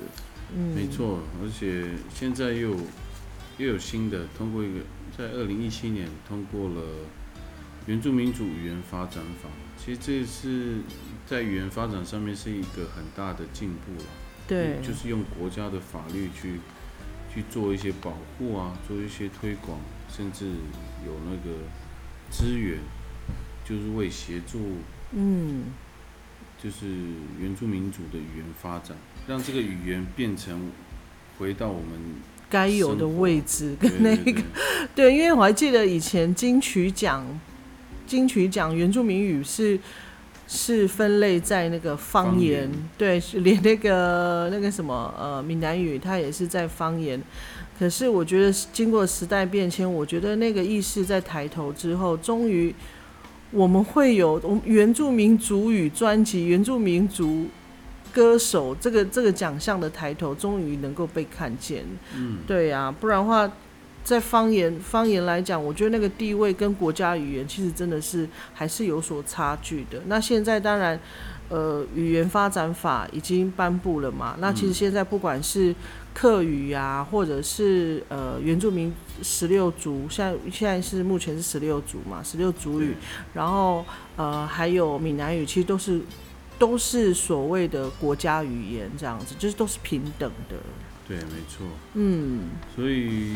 [0.56, 2.72] 嗯，没错，而且现在又
[3.58, 4.80] 又有新的，通过一个
[5.16, 6.82] 在二零一七年通过了
[7.90, 10.78] 原住民族语言发展法，其实这是
[11.26, 14.08] 在语言发展上面是一个很大的进步了。
[14.48, 16.60] 对，就是用国家的法律去
[17.34, 20.46] 去做一些保护啊，做一些推广，甚至
[21.04, 21.58] 有那个
[22.30, 22.78] 资源。
[23.66, 24.78] 就是为协助，
[25.12, 25.66] 嗯，
[26.58, 26.88] 就是
[27.40, 30.72] 原住民族的语言发展，让这个语言变成
[31.38, 31.92] 回到我们
[32.50, 34.42] 该有的位置跟那个，
[34.96, 37.24] 对，因为我还记得以前金曲奖，
[38.10, 39.80] 金曲奖原住民语是
[40.48, 47.22] 是分类在那个方言，对，连那个那个什么呃闽南语，它也是在方言。
[47.78, 52.74] 可是我觉得经过时代变迁，我觉得那个意识在抬头之后，终于。
[53.52, 57.48] 我们会有我们原住民族语专辑、原住民族
[58.14, 61.84] 歌手这个这个奖项的抬头，终于能够被看见。
[62.16, 63.52] 嗯，对呀，不然的话，
[64.04, 70.02] 在方言方言来讲，我觉得那个地位跟国家语言其实真的是还是有所差距的。
[70.08, 71.00] 那现在当然，
[71.50, 75.76] 呃，语言发展法已经颁布了嘛，那其实现在不管是
[76.14, 82.96] 客语呀，或者是呃原住民十六族，现在现在是目前是十六族嘛，十六族语，
[83.34, 83.86] 然后
[84.16, 86.02] 呃还有闽南语，其实都是
[86.58, 90.56] 都是所谓的国家语言这样子，就是都是平等的。
[91.08, 91.66] 对，没错。
[91.94, 92.50] 嗯。
[92.76, 93.36] 所以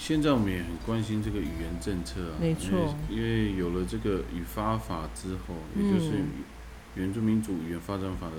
[0.00, 6.12] 现在我们也很关心这个语言政策啊，没错，因为有了这个语发法之后，也就是
[6.94, 8.32] 原住民族语言发展法的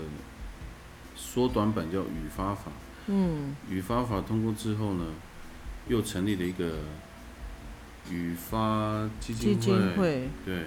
[1.15, 2.71] 缩短版，叫语发法。
[3.05, 5.05] 嗯，语发法通过之后呢，
[5.87, 6.79] 又成立了一个
[8.09, 9.55] 语发基金会。
[9.55, 10.29] 基金会。
[10.43, 10.63] 对，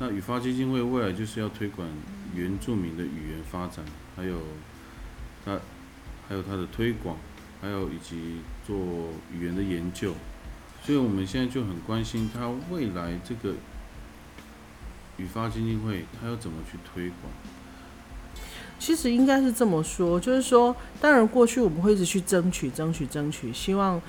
[0.00, 1.86] 那语发基金会未来就是要推广
[2.34, 3.84] 原住民的语言发展，
[4.16, 4.40] 还有
[5.44, 5.60] 它
[6.28, 7.16] 还有它的推广，
[7.62, 8.76] 还有以及做
[9.32, 10.12] 语言的研究，
[10.84, 13.54] 所以我们现在就很关心他未来这个
[15.16, 17.32] 语发基金会他要怎么去推广。
[18.80, 24.02] 其实应该是这么说，就是说，当然过去我们会一直去争取、争取、争取，希望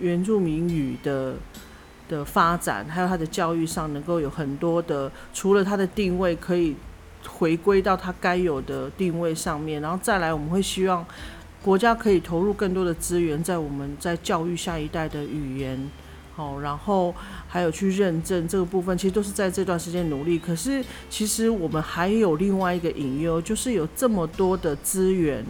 [0.00, 1.36] 原住民语的
[2.08, 6.74] 的发展，还有它的教育上，能够有很多的，除了它的定位可以
[7.28, 11.06] 回归到它该有的定位上面，然后再来，我们会希望
[11.62, 15.90] 国家可以投入更多的资源在我们在教育下一代的语言。
[16.34, 17.12] 好，然后
[17.48, 20.38] 还有去认证这个部分，其实都是在这段时间努力。
[20.38, 25.44] 可是，其实我们还有另外一个隐忧，就是有这么多的资源，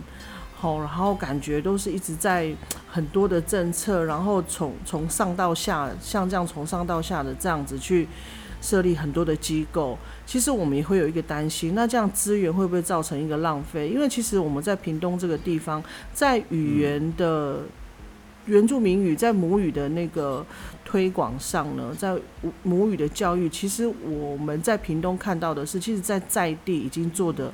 [0.57, 2.51] 好，然后感觉都是一直在
[2.91, 8.09] 很多的政策，然后从从上到下，像这样从上到下的这样子去
[8.61, 9.99] 设立很多的机构。
[10.27, 13.89] 其实我们也会有一个担心，那这样资源会不会造成一个浪费？
[13.89, 15.83] 因为其实我们在屏东这个地方，
[16.13, 17.63] 在语言的
[18.47, 20.45] 原住民语，在母语的那个。
[20.91, 22.17] 推广上呢，在
[22.63, 27.53] 母语的教育，其实我们在屏东看到的是，其实，在在地已经做的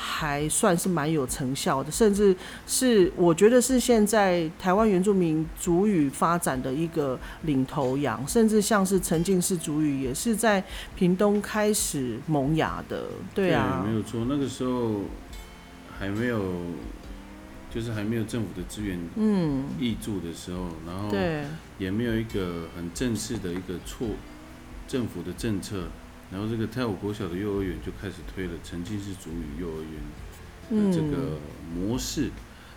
[0.00, 2.34] 还算是蛮有成效的，甚至
[2.68, 10.62] 是我觉得是现在台湾原住民族语发展的一个领头羊，甚至像是沉浸式族语也是在
[10.94, 13.06] 屏东开始萌芽的。
[13.34, 15.00] 对啊，没有错，那个时候
[15.98, 16.54] 还没有。
[17.70, 21.14] 就是还没有政府的资源嗯挹注的时候，然后
[21.76, 24.08] 也没有一个很正式的一个措
[24.88, 25.84] 政府的政策，
[26.30, 31.38] 然后这个泰武国小的幼儿园就开始推了沉浸式主语幼儿园的这个
[31.74, 32.30] 模式。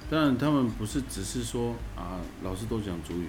[0.10, 3.28] 当然，他们不是只是说啊，老师都讲主语，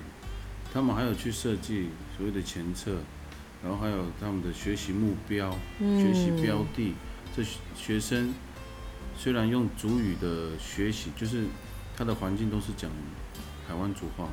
[0.72, 2.96] 他们还有去设计所谓的前测，
[3.62, 6.94] 然后还有他们的学习目标、学习标的，
[7.36, 7.42] 这
[7.76, 8.32] 学生。
[9.14, 11.44] 虽然用主语的学习，就是
[11.96, 12.90] 他的环境都是讲
[13.68, 14.26] 台湾主话，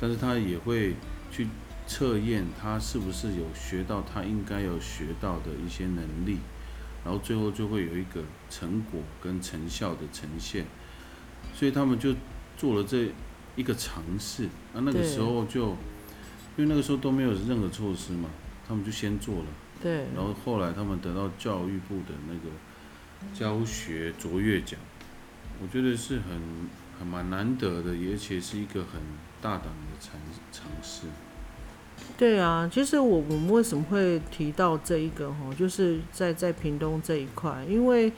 [0.00, 0.94] 但是他也会
[1.30, 1.48] 去
[1.86, 6.38] 测验他是不是有学到他应该有学到的一些能力，
[7.04, 10.64] 然后最后就会有一个成果跟成效的呈现，
[11.54, 12.14] 所以他们就
[12.56, 13.08] 做了这
[13.56, 14.48] 一个尝试。
[14.72, 15.68] 那那个时候就，
[16.56, 18.28] 因为那个时候都没有任何措施嘛，
[18.66, 19.46] 他们就先做了。
[19.82, 20.06] 对。
[20.14, 22.54] 然后后来他们得到教育部的那个。
[23.32, 24.78] 教学卓越奖，
[25.58, 26.42] 我觉得是很
[26.98, 29.00] 很蛮难得的，而且是一个很
[29.40, 30.12] 大胆的尝
[30.52, 31.06] 尝试。
[32.16, 38.12] 对啊，其实我我们为什么会提到这一个哈，就是在在屏东这一块，因为。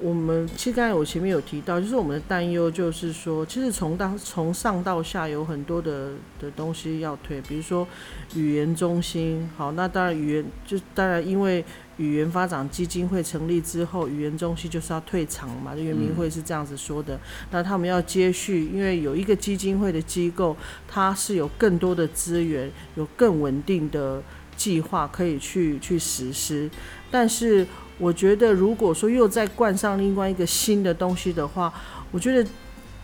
[0.00, 7.86] 我们其实刚才我前面有提到，就是我们的担忧，就是说，其实从当从上到下有很多的的东西要推，比如说
[8.34, 11.64] 语言中心，好，那当然语言就当然因为
[11.96, 17.18] 语言发展基金会成立之后，语言中心就是要退场嘛，原民会是这样子说的，
[17.50, 20.56] 那他们要接续，因为有一个基金会的机构，
[20.88, 24.22] 它是有更多的资源，有更稳定的
[24.56, 26.70] 计划可以去去实施，
[27.10, 27.66] 但是。
[27.98, 31.72] 我觉得，如果说又再冠上另外一个新的东西的话，
[32.10, 32.44] 我觉得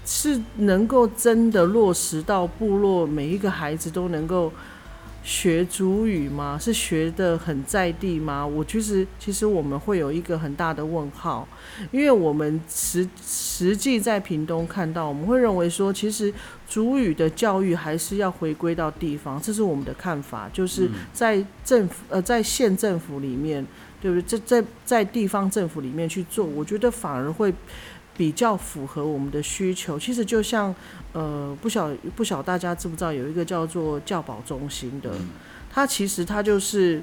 [0.04, 4.52] 是能够真的落实到部落每一个孩子都能够
[5.28, 6.58] 学主语吗？
[6.58, 8.46] 是学的很在地吗？
[8.46, 11.46] 我其实其实我们会有一个很大的问号，
[11.90, 16.32] 因为我们实实际在屏东看到，我们会认为说，其实
[16.66, 23.66] 主语的教育还是要回归到地方，这是我们的看法，就是在政府呃在县政府里面。
[24.00, 24.38] 对不对？
[24.38, 27.52] 在在在地方政府里面去做，我觉得反而会
[28.18, 29.98] 比较符合我们的需求。
[29.98, 30.74] 其实就像
[31.14, 35.12] 呃，不晓不晓大家知不知道有一个叫做教保中心的，
[35.72, 37.00] 它其实它就是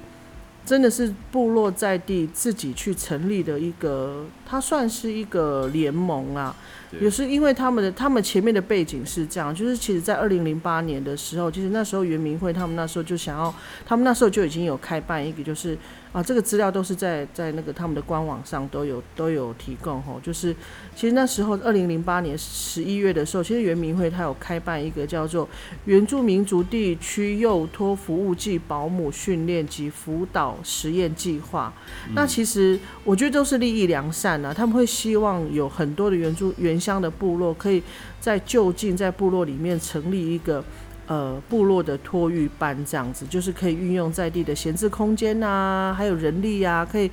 [0.64, 6.54] 真的是部落在地自己去成立的一个，它算是一个联盟啊。
[7.00, 15.76] 也是因为他们的他们前面的背景是这样，就是其实在二零零八年的时候，其实那时候圆明会他们那时候就想要，他们那时候就已经有开办一个就是。
[16.12, 20.54] 啊，这个资料都是在在那个他们的官网上都有都有提供吼，就是
[20.94, 25.46] 其实那时候二零零八年十一月的时候，其实圆明会他有开办一个叫做
[25.84, 31.70] 原住民族地区幼托服务暨保姆训练及辅导实验计划。
[32.14, 37.82] 那其实我觉得都是利益良善啊，他们会希望有很多的原住原乡的部落可以
[38.20, 40.64] 在就近在部落里面成立一个。
[41.08, 47.08] 呃，部落的托育班这样子，就是可以运用在地的闲置空间啊，还有人力啊，可以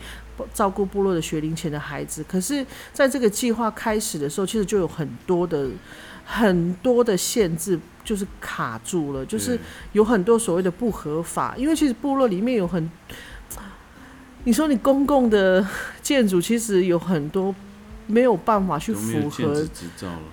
[0.51, 2.25] 照顾部落的学龄前的孩子。
[2.27, 5.69] 可是，在这个计划开始的时候，其实就有很多的
[6.25, 9.59] 很多的限制，就是卡住了，就是
[9.91, 11.53] 有很多所谓的不合法。
[11.55, 12.89] 因为其实部落里面有很
[14.43, 15.63] 你说你公共的
[16.01, 17.53] 建筑其实有很多
[18.05, 19.65] 没有办法去符合，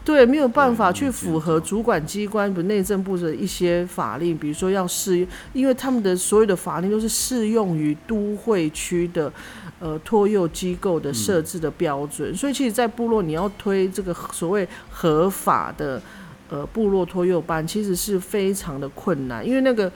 [0.04, 9.32] 对，没有办法去符合主管机关，比如内政部的一些法令，比如说要适，因为他们的所有的法令都是适用于都会区的
[9.78, 16.02] 呃托幼机构的设置的标准，所以其实，在部落你要推这个所谓合法的
[16.50, 19.90] 呃部落托幼班，其实是非常的困难，因为那个。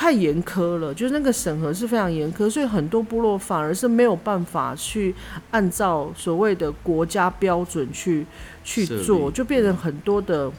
[0.00, 5.12] 太严苛了，就是那个审核是非常严苛，所以很多部落反而是没有办法去
[5.50, 8.24] 按照所谓的国家标准去
[8.62, 10.52] 去做，就变成很多的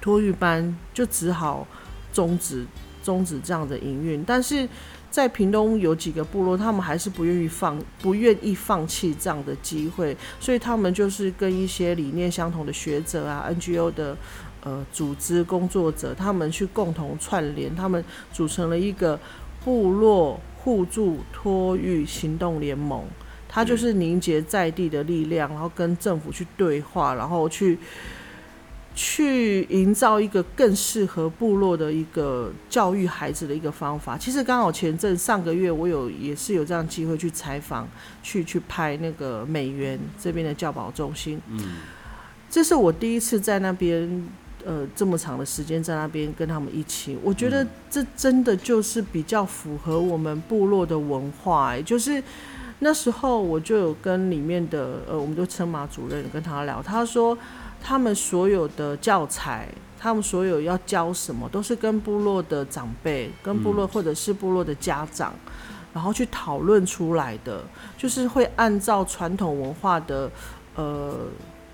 [0.00, 1.66] 托育班就只好
[2.12, 2.64] 终止
[3.02, 4.22] 终止这样的营运。
[4.22, 4.68] 但是
[5.10, 14.16] 在屏东有几个部落，他们还是不愿意放不愿意放弃这样的机会，所以他们就是跟一些理念相同的学者啊，NGO 的。
[14.64, 19.18] 呃，组织工作者他们去共同串联，他们组成了一个
[19.64, 23.04] 部落互助托育行动联盟。
[23.48, 27.76] 它就是凝结在地的力量，然后跟政府去对话，然后去
[28.94, 34.16] 去营造一个更适合部落的一个教育孩子的一个方法。
[34.16, 37.86] 其实刚好前阵上个月，我有也是有这样机会去采访，
[38.22, 41.38] 去去拍那个美元这边的教保中心。
[41.48, 41.76] 嗯，
[42.48, 44.28] 这是我第一次在那边。
[44.64, 51.76] 呃，这么长的时间在那边跟他们一起，我觉得这真的就是比较符合我们部落的文化。
[51.80, 52.22] 就是
[52.78, 57.36] 那时候我就有跟里面的呃，我们就称马主任跟他聊，他说
[57.82, 65.34] 他们所有的教材，他们所有要教什么，都是跟部落的长辈、跟部落或者是部落的家长，
[65.92, 67.62] 然后去讨论出来的，
[67.98, 70.30] 就是会按照传统文化的
[70.76, 71.16] 呃。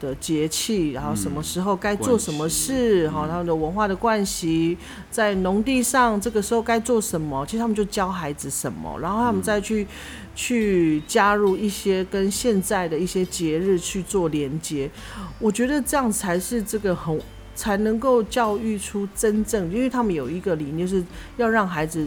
[0.00, 4.76] 的节气，然后什么时候该做什么事，哈，他们的文化的惯习，
[5.10, 9.86] 在农地上这个时候该做什么，其实他们就教孩子什么，然后他们再去
[10.34, 14.90] 去加入一些跟现在的一些节日去做连接，
[15.38, 17.20] 我觉得这样才是这个很
[17.54, 21.02] 才能够教育出真正，因为他们有一个理念是
[21.36, 22.06] 要让孩子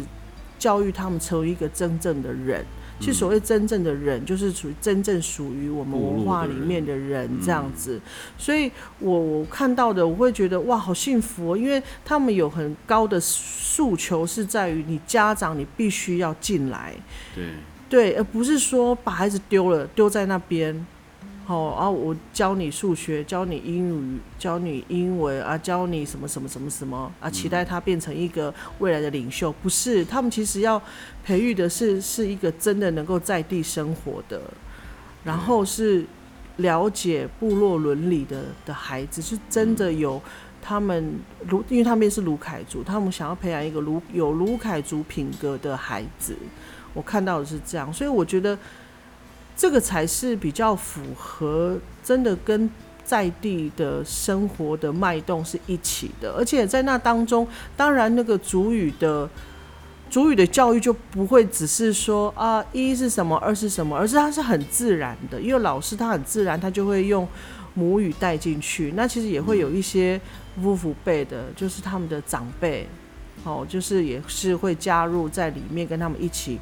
[0.58, 2.66] 教育他们成为一个真正的人。
[3.02, 8.00] 其实所谓真正的人，就是属于真正属于我们文化里面的人这样子。
[8.38, 16.94] 所以我我看到的，我会觉得哇，好幸福哦，因为他们有很高的诉求，是在于你家长你必须要进来，
[17.34, 17.46] 对
[17.90, 20.86] 对，而不是说把孩子丢了丢在那边。
[21.52, 30.06] 哦，啊我教你数学，教你英语，教你英文啊，教你什么什么什么什么啊，期待他变成一个未来的领袖，不是？
[30.06, 30.82] 他们其实要
[31.26, 34.40] 培育的是是一个真的能够在地生活的，
[35.26, 36.06] 然后是
[36.58, 40.22] 了解部落伦理的的孩子，是真的有
[40.62, 46.34] 他们卢，因为他们也是卢凯族，他们想要培养一个卢有卢凯族品格的孩子，
[46.94, 48.58] 我看到的是这样，所以我觉得。
[49.62, 52.68] 这个才是比较符合真的跟
[53.04, 57.48] 在地的生活的脉动是一起的，而且在那当中，
[57.78, 59.30] 当然那个主语的
[60.10, 67.28] 主语的教育就不会只是说啊一是什么，二是什么，而是它是很自然的，因为老师他很自然，他就会用
[67.76, 68.94] 母语带进去。
[68.96, 70.20] 那其实也会有一些
[70.60, 72.88] 夫妇辈的，就是他们的长辈，
[73.44, 76.60] 哦，就是也是会加入在里面跟他们一起。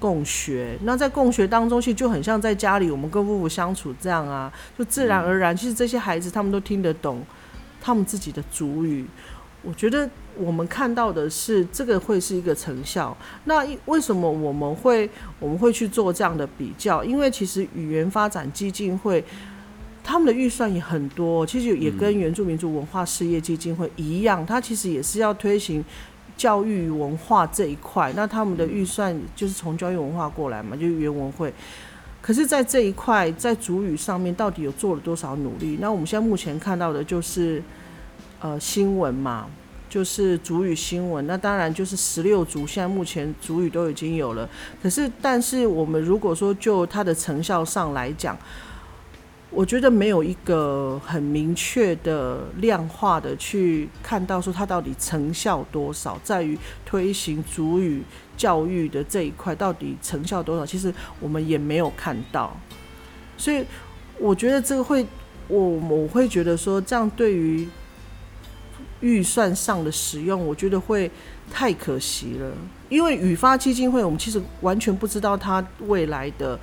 [0.00, 7.22] 共学，那在共学当中，其实就很像在家里我们跟父母相处这样啊，就自然而然，其实这些孩子他们都听得懂
[7.80, 9.04] 他们自己的主语。
[9.62, 13.14] 我觉得我们看到的是这个会是一个成效。
[13.44, 17.04] 那为什么我们会我们会去做这样的比较？
[17.04, 19.22] 因为其实语言发展基金会
[20.02, 25.84] 他们的预算也很多，其实也跟原住民族文化事业基金会一样，它其实也是要推行。
[26.40, 31.52] 教育文化这一块，那他们的预算就是从教育文化过来嘛，就是原文会。
[32.22, 35.76] 可是，在这一块，在主语上面，到底有做了多少努力？
[35.82, 37.62] 那我们现在目前看到的就是，
[38.40, 39.48] 呃，新闻嘛，
[39.90, 41.26] 就是主语新闻。
[41.26, 44.48] 那当然就是十六组，现在目前主语都已经有了。
[44.82, 48.34] 可是，但是我们如果说就它的成效上来讲，
[49.52, 58.00] 我觉得没有一个很明确的量化的去看到说它到底成效多少，在于推行主语
[58.36, 62.56] 教育的这一块到底成效多少，其实我们也没有看到。
[63.36, 63.64] 所以
[64.20, 65.04] 我觉得这个会，
[65.48, 67.68] 我我会觉得说这样对于
[69.00, 71.10] 预算上的使用，我觉得会
[71.50, 72.52] 太可惜了。
[72.88, 76.56] 因为语发基金会，我们其实完全不知道它未来的。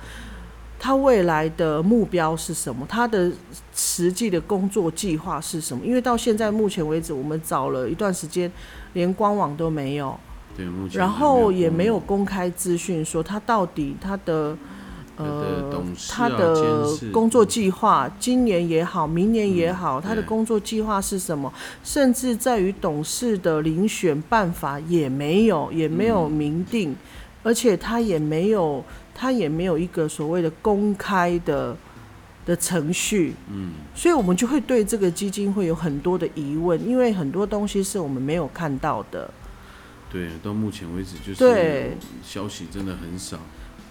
[0.78, 2.86] 他未来的目标是什么？
[2.88, 3.30] 他的
[3.74, 5.84] 实际的工作计划是什么？
[5.84, 8.50] 因为到现在目前为止，我们找了一段时间，
[8.92, 10.18] 连官网都没有。
[10.56, 14.56] 对，目前然后也没没有公开资讯说他到底他的
[15.16, 15.72] 呃
[16.08, 21.52] 他的工作计划，今年也好，明年也好，他的工作计划是什么？
[21.82, 26.94] 甚至在于董事的遴选办法也没有，也没有明定，
[27.42, 28.84] 而且他也没有，
[29.18, 31.76] 他也没有一个所谓的公开的
[32.46, 33.34] 的程序。
[33.50, 39.28] 嗯，所以我们就会对这个基金会有很多的疑问，因为很多东西是我们没有看到的。
[40.10, 43.38] 对，到目前为止就是对消息真的很少。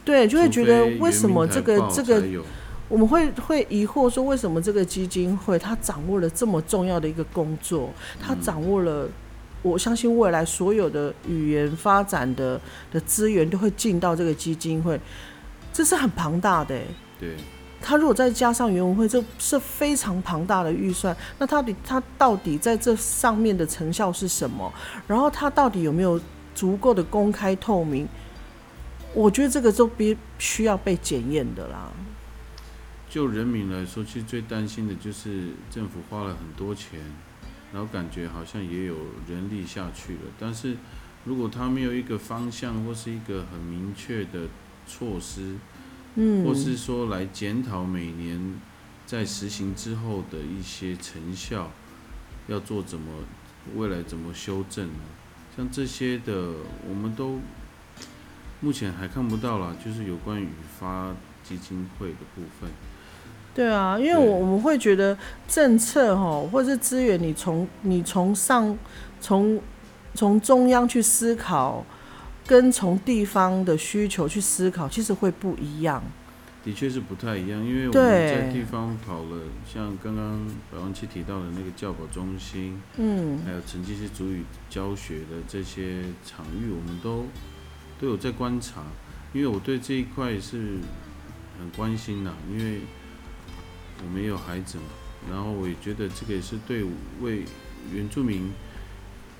[0.03, 2.23] 对，就会觉得为什么这个这个，
[2.87, 9.07] 我们会会疑惑说，为什么这个基金会它掌握了这么重要的一个工作，它掌握了，
[9.67, 12.59] 我相信未来所有的语言发展的
[12.91, 14.99] 的资源都会进到这个基金会，
[15.73, 16.79] 这是很庞大的。
[17.19, 17.35] 对，
[17.81, 21.15] 他如果再加上原文会，这是非常庞大的预算。
[21.39, 24.71] 那到底他到底在这上面的成效是什么？
[25.07, 26.19] 然后他到底有没有
[26.55, 28.07] 足够的公开透明？
[29.13, 31.91] 我觉得这个都必需要被检验的啦。
[33.09, 36.99] 就人民来说，其实最担心的就是政府花了很多钱，
[37.77, 38.95] 然后感觉好像也有
[39.29, 40.75] 人力下去了，但是
[41.25, 44.47] 如果他没有一个方向或是一个很明确的
[44.87, 45.57] 措施，
[46.15, 48.55] 嗯，或是说来检讨每年
[49.05, 51.69] 在实行之后的一些成效，
[52.47, 53.13] 要做怎么
[53.75, 55.01] 未来怎么修正呢？
[55.55, 56.53] 像这些的，
[56.89, 57.39] 我们都。
[58.59, 60.47] 目前还看不到了，就是有关于
[60.79, 62.71] 发基金会的部分。
[63.57, 68.77] 对啊，因为我我们会觉得政策哈，或者是资源，你从你从上
[69.19, 69.59] 从
[70.13, 71.83] 从中央去思考，
[72.45, 76.03] 跟从地方的需求去思考，其实会不一样。
[76.63, 87.25] 的确是不太一样，因为我们在地方跑了，像刚刚百万七提到的那个教保中心，嗯，还有成绩是主语教学的这些场域，我们都。
[87.99, 88.83] 都有在观察，
[89.33, 90.77] 因为我对这一块是
[91.57, 92.81] 很关心的，因为
[94.03, 94.83] 我没有孩子嘛，
[95.29, 96.83] 然后我也觉得这个也是对
[97.21, 97.43] 为
[97.93, 98.51] 原住民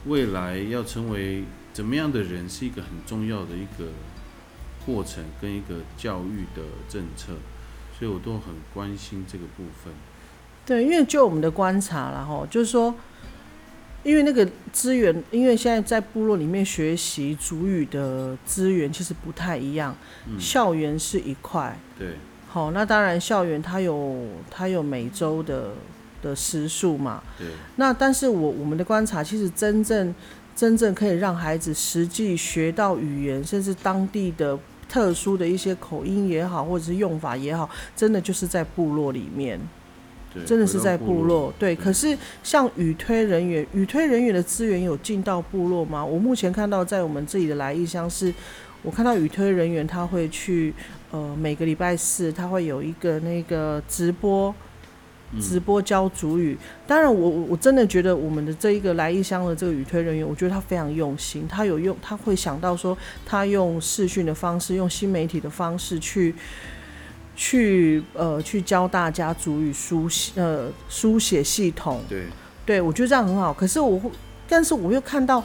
[0.06, 1.44] 未来要成为
[1.74, 3.90] 怎么样的人是一个很重要的一个
[4.86, 7.34] 过程跟一个教育的政策，
[7.98, 9.94] 所以我都很关心这个部分。
[10.66, 12.96] 对，因为就我们的观察然后就是说。
[14.04, 19.94] 因为那个资源，因为现在在部落里面学习主语的资源其实不太一样。
[20.40, 22.14] 校园是一块，对，
[22.48, 25.72] 好，那当然校园它有它有每周的
[26.22, 27.48] 的时数嘛，对。
[27.76, 30.14] 那但是我我们的观察，其实真正
[30.56, 34.58] 真正可以让孩子实际学到语言，甚至当地的
[34.90, 39.60] 特殊的一些口音也好，或者是用法也好，真的就是在部落里面。
[40.46, 41.76] 真的是在部落，对。
[41.76, 46.06] 可是像语推人员，语推人员的资源有进到部落吗？
[46.06, 48.32] 我目前看到在我们这里的来意乡是，
[48.84, 50.72] 我看到语推人员他会去，
[51.12, 54.54] 呃，每个礼拜四他会有一个那个直播，
[55.40, 56.58] 直播教主语。
[56.86, 66.36] 当然，我我真的觉得我们的这一个来义乡的这个语推人员，我觉得他非常用心，他有用，他会想到说，他用视讯的方式，用新媒体的方式去。
[67.40, 72.24] 去呃去教大家主语书写呃书写系统，对，
[72.66, 73.54] 对我觉得这样很好。
[73.54, 74.10] 可是我会，
[74.50, 75.44] 但是我又看到，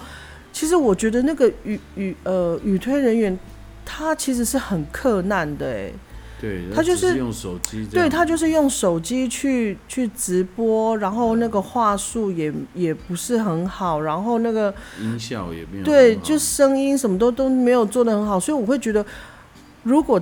[0.55, 3.39] 其实我觉得那个语语呃语推人员，
[3.85, 5.93] 他其实是很克难的哎，
[6.41, 19.05] 对，他就是用手机，对他就是用手机去去直播，然后那个话术也也不是很好，然后那个音效也没有，对，就声音什么都都没有做的很好，所以我会觉得
[19.83, 20.20] 如果。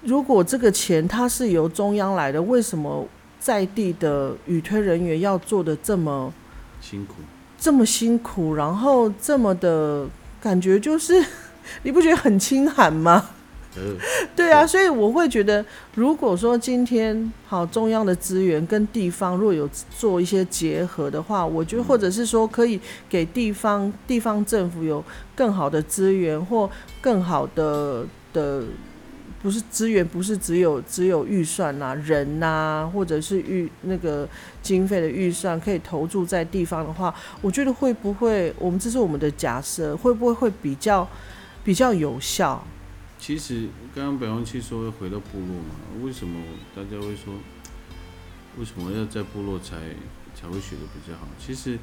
[0.00, 3.04] 如果这个钱它是由中央来的，为什么
[3.40, 6.32] 在地的语推人员要做的这么
[6.80, 7.14] 辛苦？
[7.58, 10.06] 这么辛苦，然后这么的
[10.40, 11.20] 感觉就是，
[11.82, 13.30] 你不觉得很清寒吗？
[14.34, 15.64] 对啊，所以我会觉得，
[15.94, 25.04] 如果说今天好中央的资源跟地方若有做一些结合的话，我觉得或者是说可以给地方地方政府有
[25.36, 26.68] 更好的资源或
[27.00, 28.64] 更好的的。
[29.40, 34.28] 不是资源，不是只有只有预算呐，人呐，或者是预那个
[34.60, 38.52] 经费的预算可以投注在地方的话，我觉得会不会？
[38.58, 41.06] 我们这是我们的假设，会不会会比较
[41.68, 42.64] 比较有效？
[43.18, 46.40] 其实刚刚北方去说回到部落嘛，为什么
[46.74, 47.34] 大家会说
[48.56, 49.76] 为什么要在部落才
[50.34, 51.28] 才会学的比较好？
[51.38, 51.78] 其实，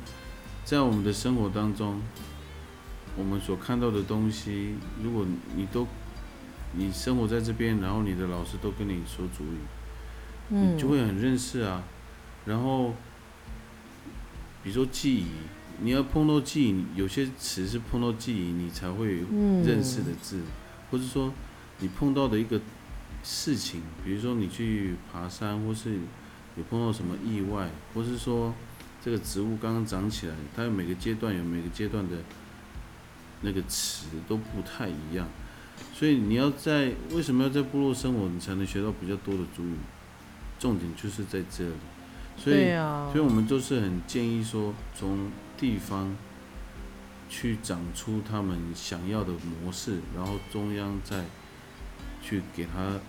[0.64, 2.02] 在我们的生活当中，
[3.16, 4.74] 我们所看到的东西，
[5.04, 5.24] 如果
[5.56, 5.86] 你都
[6.72, 9.60] 你生活在这边，然后你的老师都跟你说主语，
[10.50, 11.84] 你就会很认识啊。
[12.46, 12.96] 然后，
[14.64, 15.28] 比如说记忆，
[15.82, 19.24] 你要碰到记忆，有些词是碰到记忆你才会
[19.64, 20.42] 认识的字，
[20.90, 21.34] 或者说
[21.80, 22.60] 你碰到的一个
[23.24, 26.00] 事情，比如说你去爬山，或是
[26.56, 28.54] 你碰到什么意外，或是说
[29.04, 32.18] 这个植物刚刚长起来，它有每个阶段有每个阶段的
[33.42, 35.28] 那个词都不太一样，
[35.94, 39.76] 所以你要在为什么要在部落生活，你才能学到比较多的主语，
[40.58, 41.74] 重点就是在这里。
[42.38, 42.66] 所以，
[43.12, 46.16] 所以我们都是很建议说，从地方
[47.30, 51.24] 去长出他们想要的模式，然后中央再
[52.22, 53.00] 去给他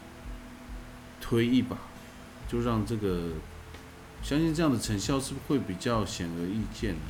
[1.20, 1.76] 推一把，
[2.49, 3.30] 就让这个
[4.22, 7.01] 相信这样的成效是不会比较显而易见呢？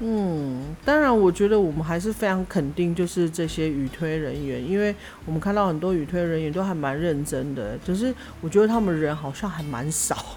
[0.00, 4.92] 嗯，当然，我觉得我们还是非常肯定，就是这些语推人员，因为
[5.24, 10.36] 我们看到很多语推人员都还蛮认真的，只是我觉得他们人好像还蛮少。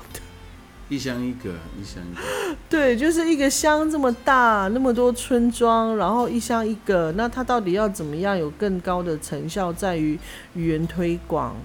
[0.89, 2.21] 一乡一个，一乡一个。
[2.69, 10.17] 对，就是一个乡这么大，那么多村庄，然后一乡一个，那它到底要怎么样有更高的成效，在于
[10.53, 11.55] 语言推广。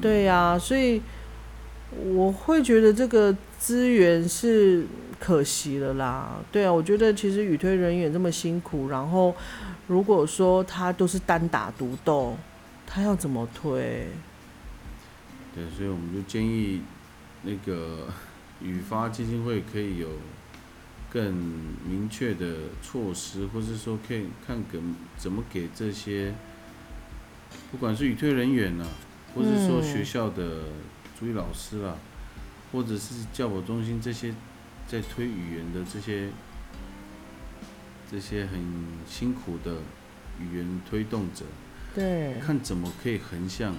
[0.00, 1.00] 对呀，所以
[2.04, 4.84] 我会觉得这个资源是
[5.20, 6.40] 可惜了啦。
[6.50, 9.32] 对啊，我觉得其实语推人员这么辛苦，然后
[9.86, 12.36] 如果说他都是单打独斗，
[12.84, 14.08] 他要怎么推？
[15.54, 16.82] 对，所以我们就建议
[17.42, 18.08] 那个。
[18.62, 20.08] 语发基金会可以有
[21.10, 21.32] 更
[21.88, 24.80] 明确的措施，或是说可以看给
[25.16, 26.34] 怎么给这些，
[27.70, 28.86] 不管是语推人员啊，
[29.34, 30.64] 或是说学校的
[31.18, 31.96] 主语老师啦，
[32.72, 34.34] 或者是教保中心这些
[34.86, 36.28] 在推语言的这些
[38.10, 38.60] 这些很
[39.06, 39.76] 辛苦的
[40.40, 41.44] 语言推动者，
[41.94, 43.74] 对，看怎么可以横向，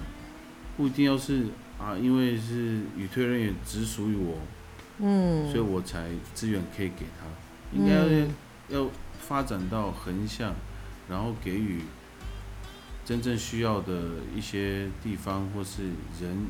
[0.76, 1.46] 不一定要是
[1.78, 4.38] 啊，因为是语推人员只属于我。
[5.02, 7.26] 嗯，所以我才资源可以给他，
[7.72, 10.54] 应该要要发展到横向，
[11.08, 11.80] 然后给予
[13.02, 13.94] 真正需要的
[14.36, 15.84] 一些地方或是
[16.20, 16.46] 人，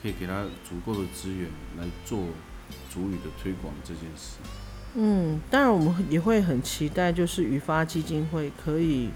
[0.00, 2.20] 可以给他足够的资源来做
[2.88, 4.36] 主语的推广这件事。
[4.94, 9.10] 嗯，当然我们也会很期待，就是语发基金会可以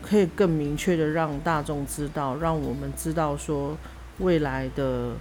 [0.00, 3.76] 可以更明确的让大众知道，让我们知道说
[4.18, 5.16] 未来的。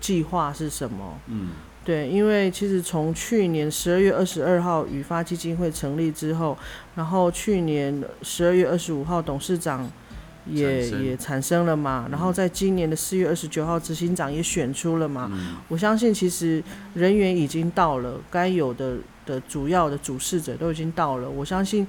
[0.00, 1.18] 计划是什么？
[1.26, 1.48] 嗯，
[1.84, 6.56] 对，因为其实从去年十二月二十二号语发基金会成立之后，
[6.94, 9.90] 然后去年十二月二十五号董事长
[10.46, 15.30] 也也产生了嘛，然后在今年的四月二十九号执行长也选出了嘛。
[15.68, 16.62] 我相信其实
[16.94, 18.96] 人员已经到了，该有的
[19.26, 21.28] 的主要的主事者都已经到了。
[21.28, 21.86] 我相信，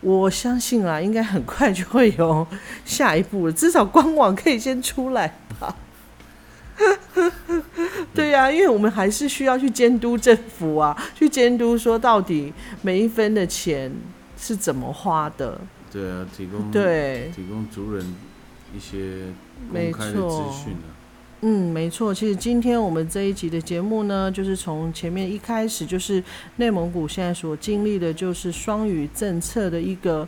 [0.00, 2.46] 我相信啊，应该很快就会有
[2.84, 5.51] 下一步了，至少官网可以先出来吧。
[8.14, 12.52] 对呀，因为我们还是需要去监督政府啊，去监督说到底
[12.82, 13.92] 每一分的钱
[14.36, 15.60] 是怎么花的。
[15.90, 18.14] 对啊，提供对提供族人
[18.74, 19.26] 一些
[19.70, 20.88] 公开的资讯啊。
[21.44, 22.14] 嗯，没错。
[22.14, 26.22] 其实今天我们这一集的节目呢，就是从前面一开始，就是
[26.56, 30.26] 内蒙古现在所经历的，就是双语政策的一个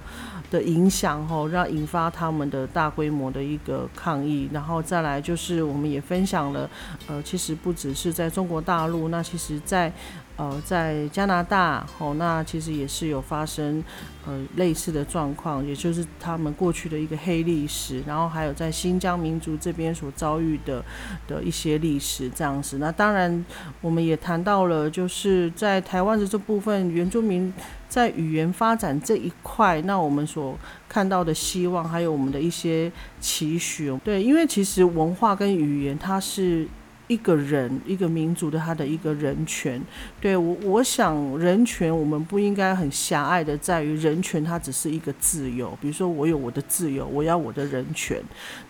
[0.54, 4.48] 的影响，吼，让引发他们的大规模的一个抗议。
[4.52, 6.70] 然后再来就是，我们也分享了，
[7.08, 9.92] 呃，其实不只是在中国大陆，那其实在。
[10.36, 13.82] 呃，在加拿大，哦，那其实也是有发生
[14.26, 20.84] 呃类似的状况，也就是他们过去的一个黑历史，然后还有在新疆民族这边所遭遇的
[21.28, 22.78] 的一些历史这样子。
[22.78, 23.44] 那当然，
[23.80, 27.54] 我们也谈到了，就是在台湾的这部分原住民
[27.88, 30.58] 在语言发展这一块，那我们所
[30.88, 33.96] 看到的希望，还有我们的一些期许。
[34.02, 36.66] 对，因为其实文化跟语言它是。
[37.06, 39.78] 一个人，一个民族的他的一个人权，
[40.20, 48.22] 对我，我想人权我们不应该很狭隘的，在于人权它只是一个自由，比如说我有我的自由，我要我的人权，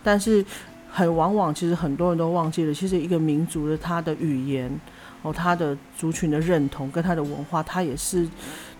[0.03, 0.43] 但是
[0.89, 4.69] 很往往其实很多人都忘记了，其实一个民族的他的语言
[5.21, 8.27] 哦，他的族群的认同跟他的文化，他也是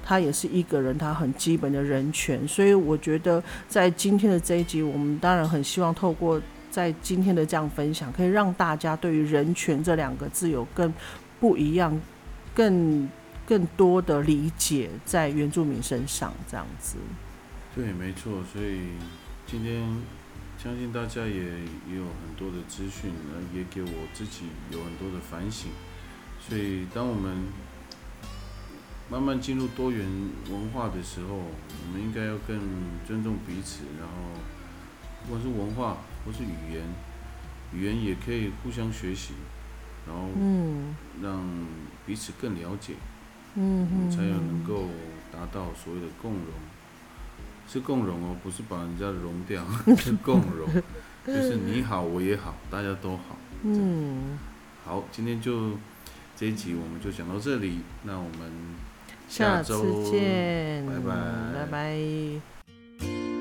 [0.04, 6.42] 他也是一个人他很基本的人权，所以我觉得在今天的这一集，我们当然很希望透过。
[6.76, 10.94] 在今天的这样分享，可以让大家对于人权这两个字有更
[11.40, 11.98] 不一样、
[12.54, 13.10] 更
[13.48, 16.98] 更多的理解，在原住民身上这样子。
[17.74, 18.44] 对，没错。
[18.52, 18.90] 所以
[19.48, 19.88] 今天
[20.62, 21.44] 相信大家也
[21.88, 23.10] 也有很多的资讯，
[23.54, 25.72] 也给我自己有很多的反省。
[26.46, 27.38] 所以当我们
[29.10, 30.06] 慢慢进入多元
[30.52, 32.60] 文化的时候，我们应该要更
[33.08, 34.14] 尊重彼此，然后
[35.24, 36.00] 不管是文化。
[36.26, 36.82] 或是语言，
[37.74, 39.34] 语言也可以互相学习，
[40.08, 40.28] 然后
[41.22, 41.44] 让
[42.06, 42.94] 彼此更了解，
[43.56, 44.88] 嗯嗯，才有能够
[45.32, 46.44] 达到所谓的共融，
[47.68, 49.64] 是共融哦，不是把人家融掉，
[49.98, 50.68] 是共融，
[51.26, 53.38] 就是你好我也好，大家都好。
[53.64, 54.38] 嗯，
[54.84, 55.72] 好，今天就
[56.36, 58.52] 这一集我们就讲到这里，那我们
[59.28, 61.16] 下周见，拜拜，
[61.54, 63.35] 拜拜。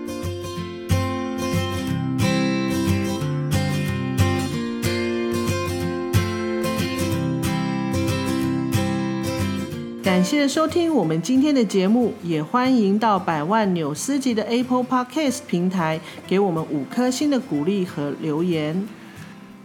[10.05, 18.87] 感谢收听我们今天的节目，也欢迎到百万纽斯级的 Apple Podcast 平台给我们五颗星的鼓励和留言。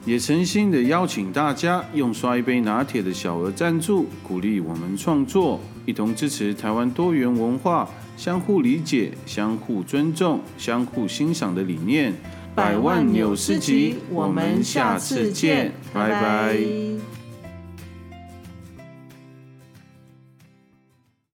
[0.06, 12.14] 也诚心的邀请大家用刷一杯拿铁的小额赞助，鼓励我们创作，一同支持台湾多元文化、相互理解、相互尊重、相互欣赏的理念。
[12.56, 16.58] 百万纽斯级，我们下次见，拜拜。